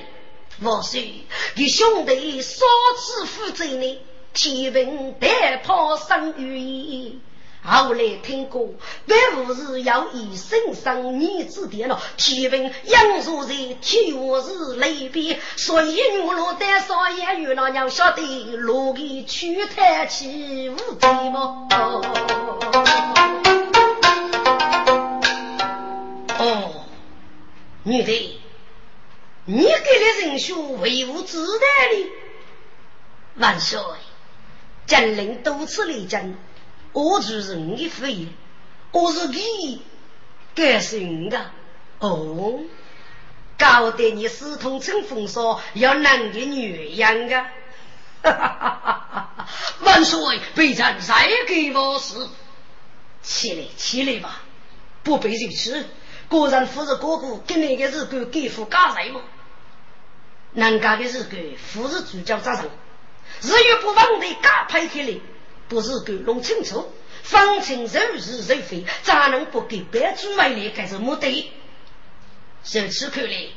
[0.62, 1.02] 我说，
[1.56, 2.66] 给兄弟烧
[2.98, 4.02] 纸负责呢，
[4.34, 7.20] 天平带炮生意。
[7.62, 8.70] 后来听过，
[9.06, 12.02] 百无是要以身上女子的了。
[12.16, 18.22] 天文杨树在天下是雷边，所以女罗单少爷与老娘晓得，
[18.56, 21.68] 路给去太起无敌么？
[27.84, 28.40] 女的，
[29.46, 32.10] 你给了人兄为无自在的，
[33.36, 33.80] 万岁，
[34.86, 36.38] 将领多次力争。
[36.92, 38.28] 我就是你的父爷，
[38.92, 39.82] 我是你，
[40.56, 41.52] 该是你的
[42.00, 42.62] 哦。
[43.58, 47.42] 搞得你私通成风骚，要男的女样的，
[48.24, 49.48] 哈哈哈哈哈！
[49.82, 52.30] 万岁，备战再给我死，
[53.22, 54.42] 起来起来吧，
[55.04, 55.86] 不被如此，
[56.30, 59.22] 果然夫人哥哥跟那个日狗给付家财吗？
[60.54, 62.66] 南家的日狗，夫人主教早上，
[63.42, 65.20] 日月不忘的嘎拍开来。
[65.68, 70.70] 不是狗弄清楚，方清肉是肉非，咋能不给白猪买来？
[70.70, 71.52] 该是目的。
[72.64, 73.50] 如此看来，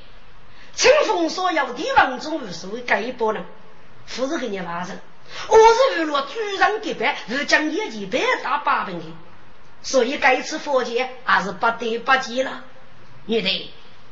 [0.74, 3.44] 清风所要的王中无所谓改波呢？
[4.14, 4.98] 不是给你发生，
[5.48, 9.06] 我是为了主人给白，是将业绩白大八分的，
[9.82, 12.64] 所以该次佛节还是不得不及了。
[13.26, 13.70] 女的，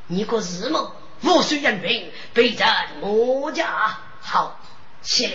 [0.09, 0.97] 你可是么？
[1.23, 4.59] 无需人命，备战我家好
[5.03, 5.35] 起来。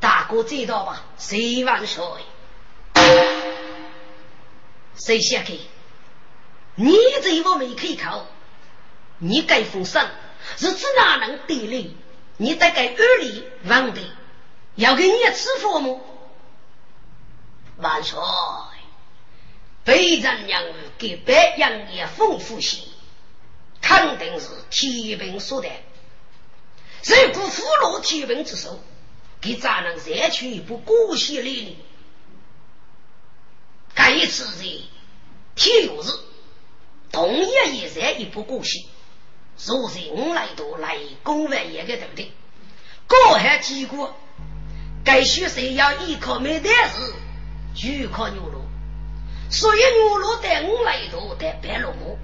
[0.00, 1.04] 大哥知道吧？
[1.18, 2.02] 谁万岁？
[4.94, 5.58] 谁下去？
[6.74, 8.26] 你这我没开口，
[9.18, 10.08] 你该封神，
[10.58, 11.96] 日子哪能得力？
[12.38, 14.00] 你得给二里王的，
[14.76, 16.00] 要给你吃父母。
[17.76, 18.18] 万岁！
[19.84, 20.62] 北人养
[20.98, 22.78] 给北洋也丰富些，
[23.80, 25.82] 肯定是天兵所带。
[27.04, 28.80] 如果俘虏天兵之手。
[29.42, 31.78] 给咱能再去一部古戏来呢？
[33.94, 34.82] 这一次是
[35.54, 36.10] 天月日，
[37.10, 38.86] 同一也在一部古戏，
[39.64, 42.30] 如人来多来公万一个对不对？
[43.06, 44.14] 高喊结果，
[45.06, 47.14] 该学生要依靠没得事，
[47.74, 48.59] 就靠牛肉，
[49.50, 52.18] 所以牛肉带五来多带白龙母。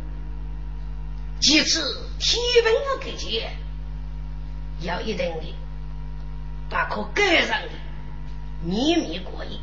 [1.41, 1.81] 其次，
[2.19, 3.57] 天文不给钱，
[4.81, 5.55] 要一定的。
[6.69, 7.69] 把可盖上的
[8.65, 9.61] 秘密过瘾，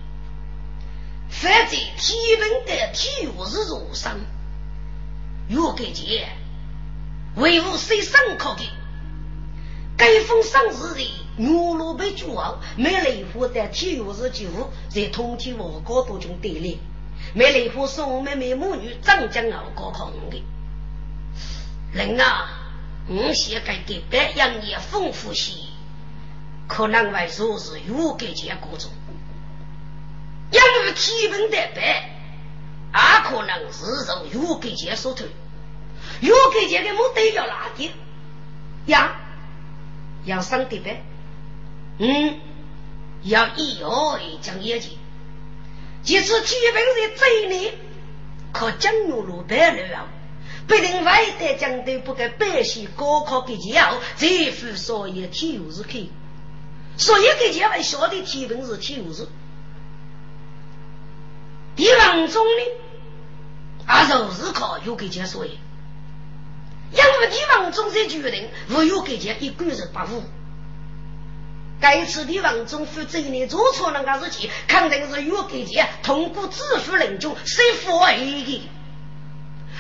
[1.30, 4.18] 反正天文的体育是如上，
[5.50, 6.30] 有给钱
[7.36, 8.70] 维护谁上课的？
[9.98, 14.46] 该封上日的牛罗被主号，没雷户的体育是就
[14.88, 16.80] 在通天王高多中对立，
[17.34, 20.44] 没雷户宋妹妹母女长江熬高考的。
[21.94, 22.50] 人啊，
[23.08, 25.54] 我现在给白杨也丰富些。
[26.68, 28.90] 可能外说是有给结果中，
[30.50, 32.10] 因为天文的白，
[32.94, 35.28] 也可能是受有给结所推。
[36.22, 37.92] 有给结的目的要哪点？
[38.88, 39.16] 呀，
[40.26, 41.04] 要上的白，
[42.00, 42.40] 嗯，
[43.24, 44.98] 要以后讲业绩。
[46.04, 47.72] 即使天文在这里，
[48.52, 50.10] 可将入入白了，
[50.68, 56.12] 不定外的将都不给百姓高考给钱后，这副所有体育是可以。
[56.98, 59.28] 所以给前辈晓得天文是天文是，
[61.76, 62.64] 地方中呢，
[63.86, 65.58] 啊，就是靠有给前所以，
[66.92, 70.24] 因为地方中才决定我有给钱一个人不服。
[71.84, 77.20] 该次的王中负责呢做错那个事情，肯定是有给前通过支付人。
[77.20, 78.70] 中谁付而的，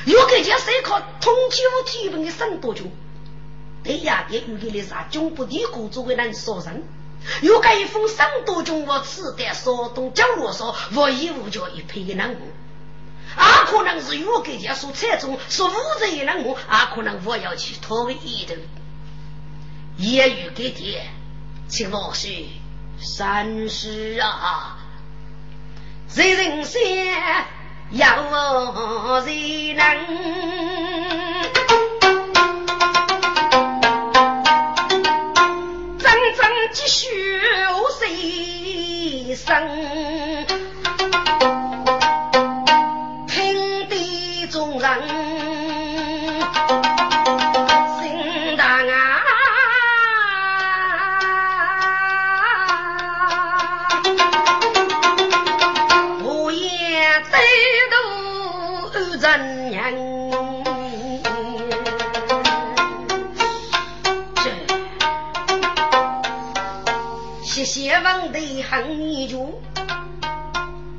[0.05, 2.91] 有给前谁靠通天天文的深度中，
[3.85, 6.83] 对呀，别有给的啥中部地国作为人所人。
[7.41, 12.37] 有个一封上多中我吃的说东角落上无依无靠一配的人物，
[13.39, 18.55] 啊，可能是有给家所猜中所负责的人物，啊，可能我要去拖为一头，
[19.95, 21.07] 也有给爹，
[21.75, 22.27] 请老师
[22.99, 24.77] 三思啊！
[26.07, 26.79] 谁人先
[27.89, 29.83] 要谁能？
[36.71, 37.07] 继续
[37.99, 39.67] 谁生？
[43.27, 45.22] 平地众人。
[68.45, 69.61] 谢王的恨你主，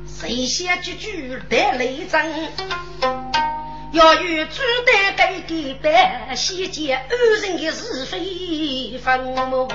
[0.07, 2.25] 谁写句句得雷震？
[3.91, 7.07] 要与朱丹改改白，细节安
[7.41, 9.67] 人的是非分明。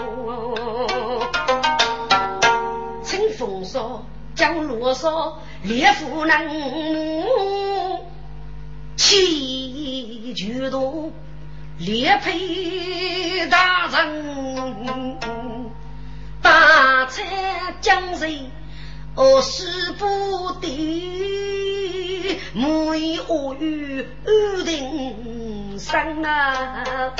[3.04, 4.04] 清风说，
[4.34, 7.24] 江罗说，烈妇能
[8.96, 11.12] 气巨多，
[11.78, 15.18] 烈配大人，
[16.42, 18.50] 大才将谁？
[19.16, 27.12] 我是不得，莫以恶语安定生啊！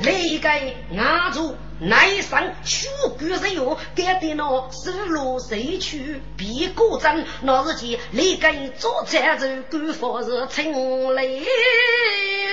[0.00, 0.48] 那个
[0.90, 2.88] 牙族内伤血
[3.18, 7.24] 骨肉哟，该得那失落谁去比过针？
[7.42, 11.42] 那是件那个做财主官方是清雷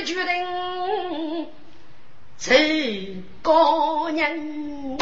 [0.06, 1.47] 决定，
[2.44, 4.98] 是高人。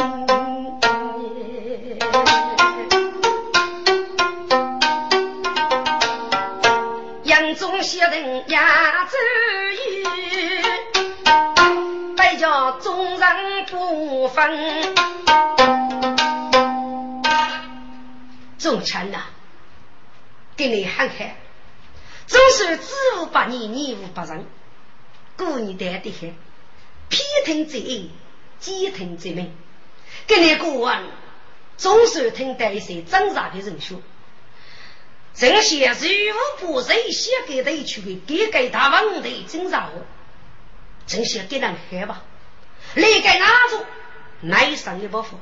[7.24, 9.16] 杨宗写人压子
[9.90, 10.04] 语，
[12.18, 14.94] 白叫众人不分。
[18.58, 19.28] 众臣呐，
[20.58, 21.38] 给你喊看，
[22.28, 24.46] 总是知无八年，年无八人，
[25.38, 26.36] 故你得的很，
[27.46, 28.10] 听则硬，
[28.60, 29.56] 兼听则明。
[30.28, 31.06] 给你过问，
[31.78, 34.02] 总是听得一些挣扎的人说，
[35.34, 40.06] 这些如无不谁写给的去给改改大王的挣扎我，
[41.08, 42.24] 这些给人看吧，
[42.96, 43.86] 你给哪种
[44.42, 45.40] 内上一部分，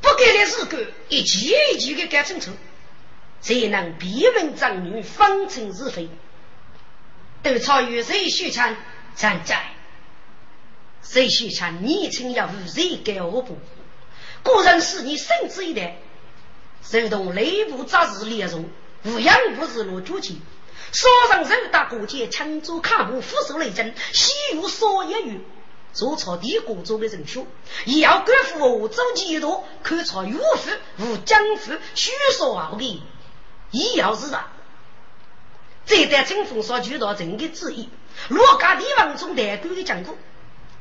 [0.00, 2.50] 不给的是个一级一级的改清楚，
[3.40, 6.08] 才能逼问长女方成是非，
[7.42, 8.76] 都超越谁许强
[9.16, 9.71] 站在。
[11.02, 13.58] 谁许强年轻要无谁给我不？
[14.42, 15.98] 果然是你生之一代，
[16.82, 18.64] 手动内部杂事列入，
[19.04, 20.40] 无养不是落主气。
[20.92, 25.40] 手上手打过节，抢走卡布，俯首雷震，西无所言语。
[25.92, 27.46] 做错帝国做的人数，
[27.84, 33.02] 要官府走几多，看错岳父无江父，虚说傲的，
[33.70, 34.50] 一要是啊。
[35.84, 37.90] 这代清风所举到人的旨意，
[38.28, 40.16] 罗家地方中代官的讲过，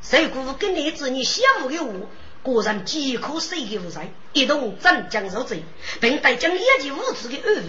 [0.02, 2.10] 谁顾跟你子你相互的我。
[2.44, 5.64] 果然饥渴谁的无才，一同镇江受罪，
[6.00, 7.66] 并带将业绩无耻的恶语，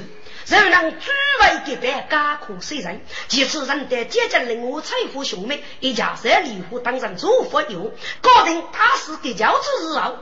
[0.46, 1.10] 仍让诸
[1.42, 3.02] 位结拜甘苦谁人？
[3.28, 10.16] 即使人得接近令我财富兄妹，一家三离户当上主佛友，搞定大事给教主日后，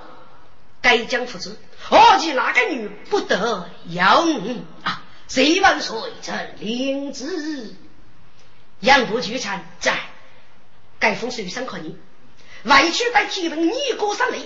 [0.82, 4.24] 该将父子，何其那个女不得要
[4.82, 5.04] 啊！
[5.28, 7.76] 谁万岁成灵子，
[8.80, 9.96] 杨国聚餐在
[11.00, 11.96] 该封水上可你。
[12.62, 14.38] 外去在天文尼过上来，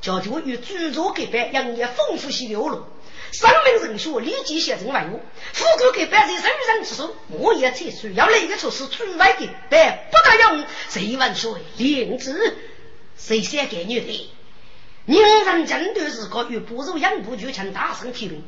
[0.00, 2.86] 叫就与居住隔壁杨业丰富些流露。
[3.32, 5.20] 上门人说立即写成文物，
[5.52, 10.64] 富贵隔壁在人人之手，我也采取要哪个措施除外的，但不得用。
[10.88, 12.56] 谁问说灵子？
[13.16, 14.30] 谁先给女的？
[15.06, 18.42] 女人针对是个与不如杨部就请大声提问，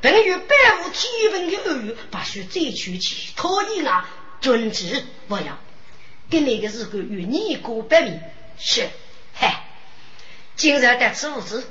[0.00, 4.08] 并与百无天文的恶语，不须再取其他意啊！
[4.40, 5.58] 遵旨不要。
[6.30, 8.18] 跟那个是个与你过百米。
[8.56, 8.88] 是，
[9.34, 9.64] 嗨，
[10.54, 11.64] 今日得此物资，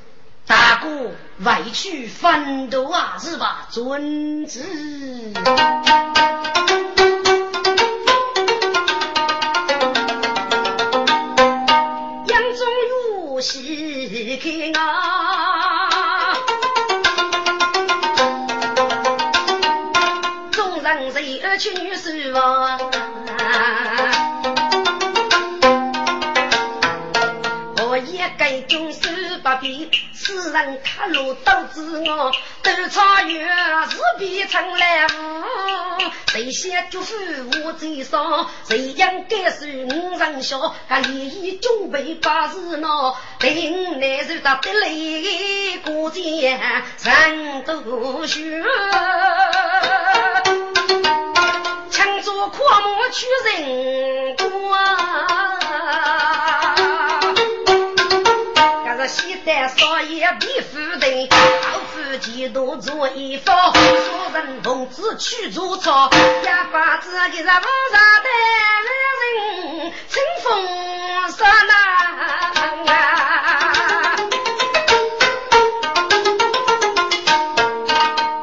[0.46, 3.68] 大哥委屈奋斗啊，是吧？
[3.70, 4.60] 遵旨。
[12.28, 12.68] 杨宗
[13.36, 16.34] 岳喜开啊，
[20.52, 22.78] 众人谁去女婿啊？
[28.50, 29.00] 该军手
[29.44, 32.32] 不便，世人看路都知我。
[32.64, 33.48] 斗草原
[33.88, 37.14] 是变成来无，谁先祝福
[37.64, 38.50] 我最少？
[38.68, 40.74] 谁应该是五人笑？
[40.88, 44.88] 他连衣准备把事闹，定难受到得来
[45.86, 46.60] 过节
[47.04, 48.64] 人都学，
[51.92, 54.50] 抢做阔木取人多。
[59.10, 63.80] 西单少爷比夫人，老夫几多做一方，夫
[64.36, 66.12] 人同志去做操，
[66.46, 68.30] 哑巴子给咱屋上的
[68.86, 70.48] 人，清风
[71.32, 71.74] 山啊，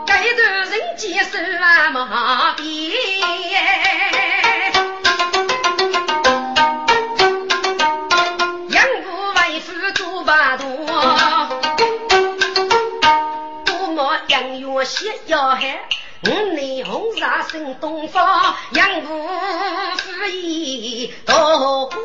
[0.05, 0.67] 这段人
[14.87, 15.81] 血要害，
[16.27, 19.29] 五内红霞生东方，杨虎
[19.99, 21.97] 夫一刀孤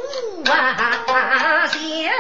[0.52, 2.12] 啊先。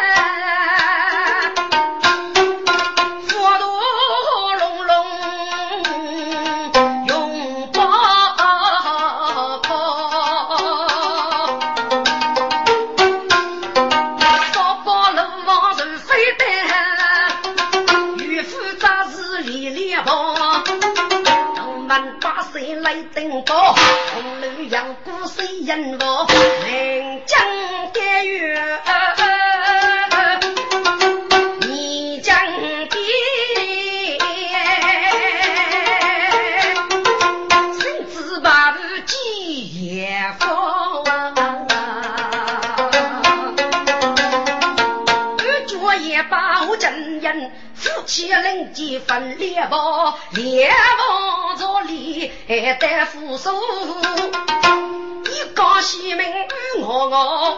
[23.46, 23.74] 高，
[24.14, 26.28] 红楼阳谷谁人望？
[26.28, 27.39] 临江
[27.94, 28.80] 盖月，
[31.62, 32.36] 你江
[32.89, 32.89] 边，
[37.80, 39.16] 身子把不几
[39.96, 40.50] 夜风，
[45.38, 47.52] 二脚也把我真人。
[47.74, 51.21] 夫妻人结分裂吧，裂房着里
[52.60, 53.49] 还得扶手，
[55.24, 56.26] 一个西门
[56.82, 57.56] 我我，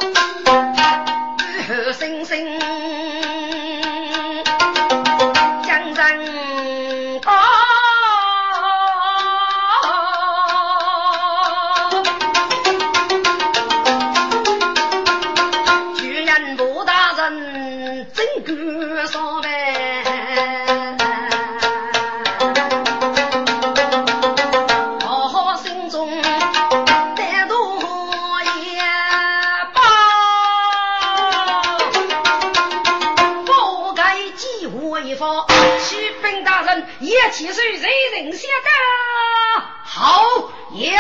[34.72, 36.88] 雨后声声。
[37.32, 39.64] 七岁谁人晓得？
[39.86, 40.24] 好，
[40.72, 40.92] 有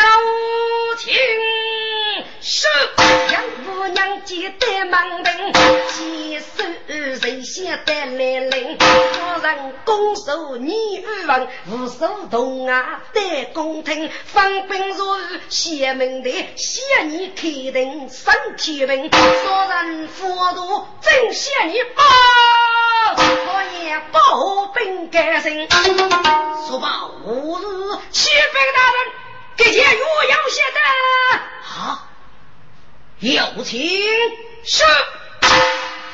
[0.97, 1.13] 请
[2.41, 2.67] 是
[3.31, 5.53] 杨姑娘接得忙登，
[5.89, 8.77] 七岁谁晓得来临？
[8.77, 14.09] 夫人拱手你欲问，无手同啊得公听。
[14.25, 19.11] 方兵若遇邪门的，谢你开灯身体病。
[19.11, 22.62] 说人佛度真谢你啊！
[23.17, 25.67] 我也保兵改姓。
[26.67, 27.63] 说罢，吾日
[28.11, 28.37] 启禀
[28.75, 28.97] 大人，
[29.57, 30.79] 给见岳阳县的。
[31.61, 32.07] 好，
[33.19, 33.79] 有请
[34.63, 34.83] 是。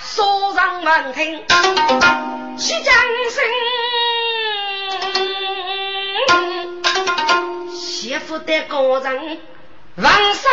[0.01, 1.45] 所上闻听，
[2.57, 2.93] 齐将
[3.29, 3.43] 声，
[7.73, 9.39] 媳妇的高人，
[9.95, 10.51] 往上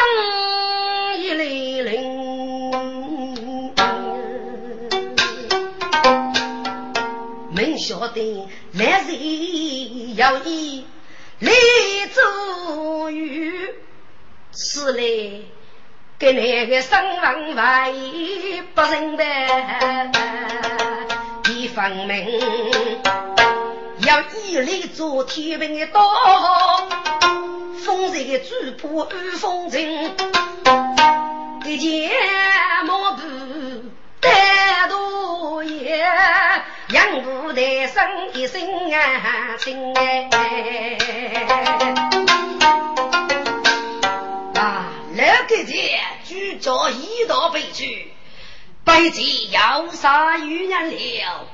[1.18, 1.65] 一泪
[7.78, 10.84] 晓得来日要以
[11.40, 11.52] 来
[12.12, 13.74] 做雨，
[14.52, 15.02] 此来。
[16.18, 17.92] 给那个生王外
[18.74, 19.24] 不认得，
[21.50, 22.40] 一分明
[23.98, 26.00] 要一力做天平的刀，
[27.84, 30.16] 风在主仆安风尘，
[31.66, 32.10] 一件
[32.86, 33.22] 毛布
[34.20, 35.98] 带多也，
[36.90, 38.62] 养不得生一身
[38.92, 40.28] 啊情哎。
[45.16, 48.12] 老个姐，举着一道悲去，
[48.84, 51.46] 百计要杀渔人了。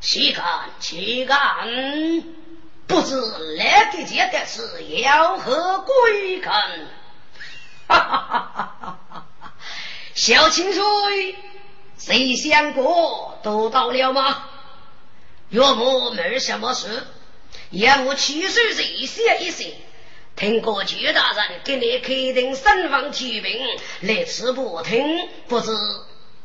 [0.00, 0.44] 岂敢
[0.80, 1.36] 岂敢！
[2.86, 6.52] 不知老个姐的是要何归根？
[7.88, 9.24] 哈哈哈哈哈哈！
[10.14, 11.36] 小清水，
[11.98, 14.44] 谁想过都到了吗？
[15.48, 17.06] 岳母没什么事，
[17.70, 19.74] 要我七岁一些一些。
[20.34, 23.52] 听过曲大人给你开定三方提名，
[24.00, 25.02] 来此不听，
[25.48, 25.70] 不知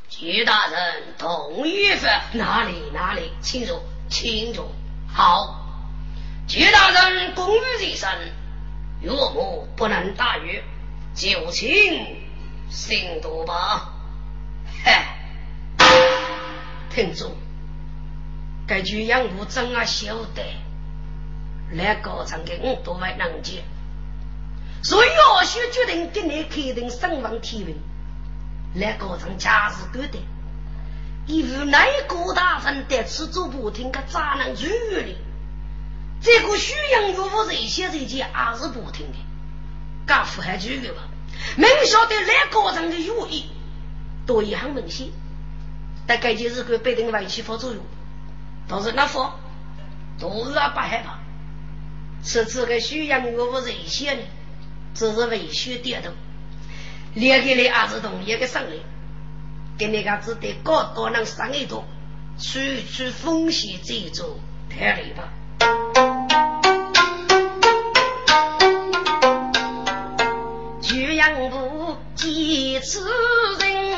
[0.07, 2.07] 曲大人同意否？
[2.33, 4.71] 哪里哪里，清楚清楚。
[5.13, 5.65] 好，
[6.47, 8.31] 曲大人公于在身，
[9.01, 10.63] 岳母不能大于，
[11.13, 12.17] 就请
[12.69, 13.89] 行多吧。
[14.85, 14.91] 嘿，
[16.93, 17.31] 听住，
[18.67, 20.43] 该句养父怎啊晓得？
[21.73, 23.63] 来高唱给我多为能接。
[24.83, 27.77] 所以我需决定给你开定身亡天命，
[28.75, 30.17] 来搞成家事疙瘩。
[31.27, 35.15] 以无奈郭大人得此做不听，个咋能处理？
[36.21, 39.17] 这个徐阳岳父这些这些还是不听的，
[40.05, 41.03] 干符合主流吧？
[41.55, 43.45] 明晓得来高层的寓意，
[44.25, 45.07] 都也很明显。
[46.07, 47.83] 但该件事可必定外起发作用，
[48.67, 49.29] 但是那副
[50.19, 51.19] 都是不害怕。
[52.23, 54.21] 此次个徐阳岳父这些呢？
[54.93, 56.09] 只是为血点头，
[57.13, 58.81] 连给你儿子同一个生理，
[59.77, 61.85] 给你个子得高多能生一多，
[62.37, 62.59] 处
[62.91, 64.37] 处风险在做，
[64.69, 65.29] 太累吧。
[71.21, 73.07] 养父几次
[73.59, 73.90] 人，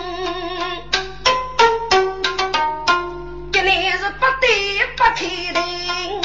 [5.23, 6.21] 开庭，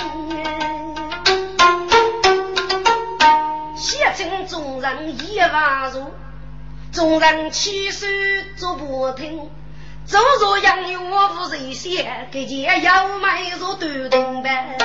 [3.76, 6.12] 写成众人一万如，
[6.92, 8.07] 众人起手
[8.57, 9.49] 做不听。
[10.05, 14.76] 做做养有我无人先，给钱要买做断定呗。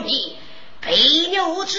[0.00, 0.36] 皮
[0.80, 0.94] 配
[1.28, 1.78] 牛吃。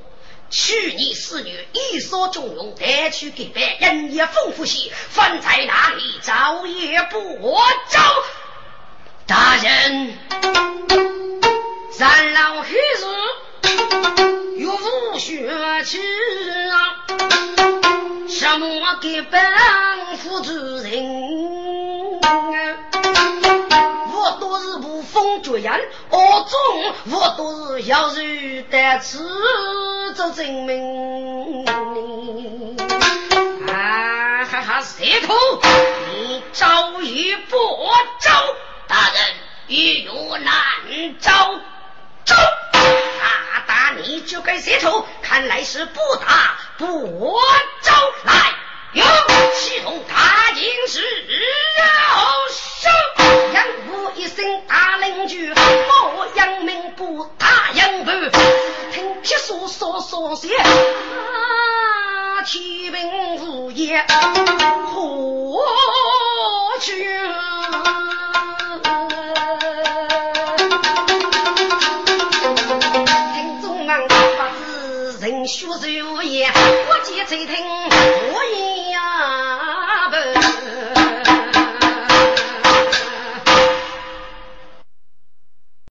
[0.51, 7.99] 娶你四女，一所中用，带去给别人也丰富些，放在那里早也不早。
[9.25, 10.17] 大人，
[11.89, 13.05] 三老黑日，
[14.57, 15.49] 岳有无血
[15.85, 15.99] 气
[16.69, 17.05] 啊？
[18.27, 19.41] 什么给本
[20.17, 20.91] 府主人？
[25.11, 29.19] 风绝人，我中我都是要日得此
[30.15, 31.65] 做证明。
[33.67, 35.33] 啊哈哈，石头，
[36.11, 37.57] 你招与不
[38.19, 38.31] 招？
[38.87, 39.35] 大人，
[39.67, 40.53] 与我难
[41.19, 41.59] 招。
[42.23, 42.35] 招！
[42.73, 47.37] 打打你就该石头，看来是不打不
[47.81, 47.93] 招。
[48.23, 48.33] 来，
[48.93, 49.03] 有
[49.55, 50.99] 启动大营时
[51.77, 51.83] 要
[52.49, 52.91] 生。
[53.53, 58.11] 杨武一声大令句，我杨明不打杨步，
[58.91, 60.49] 听铁树嗦嗦响，
[62.45, 64.05] 天兵无言
[64.87, 65.57] 何
[66.81, 66.91] 去？
[73.33, 74.13] 听众们不
[74.59, 76.51] 知人学如言，
[76.89, 77.47] 我见在听
[78.33, 78.70] 我言。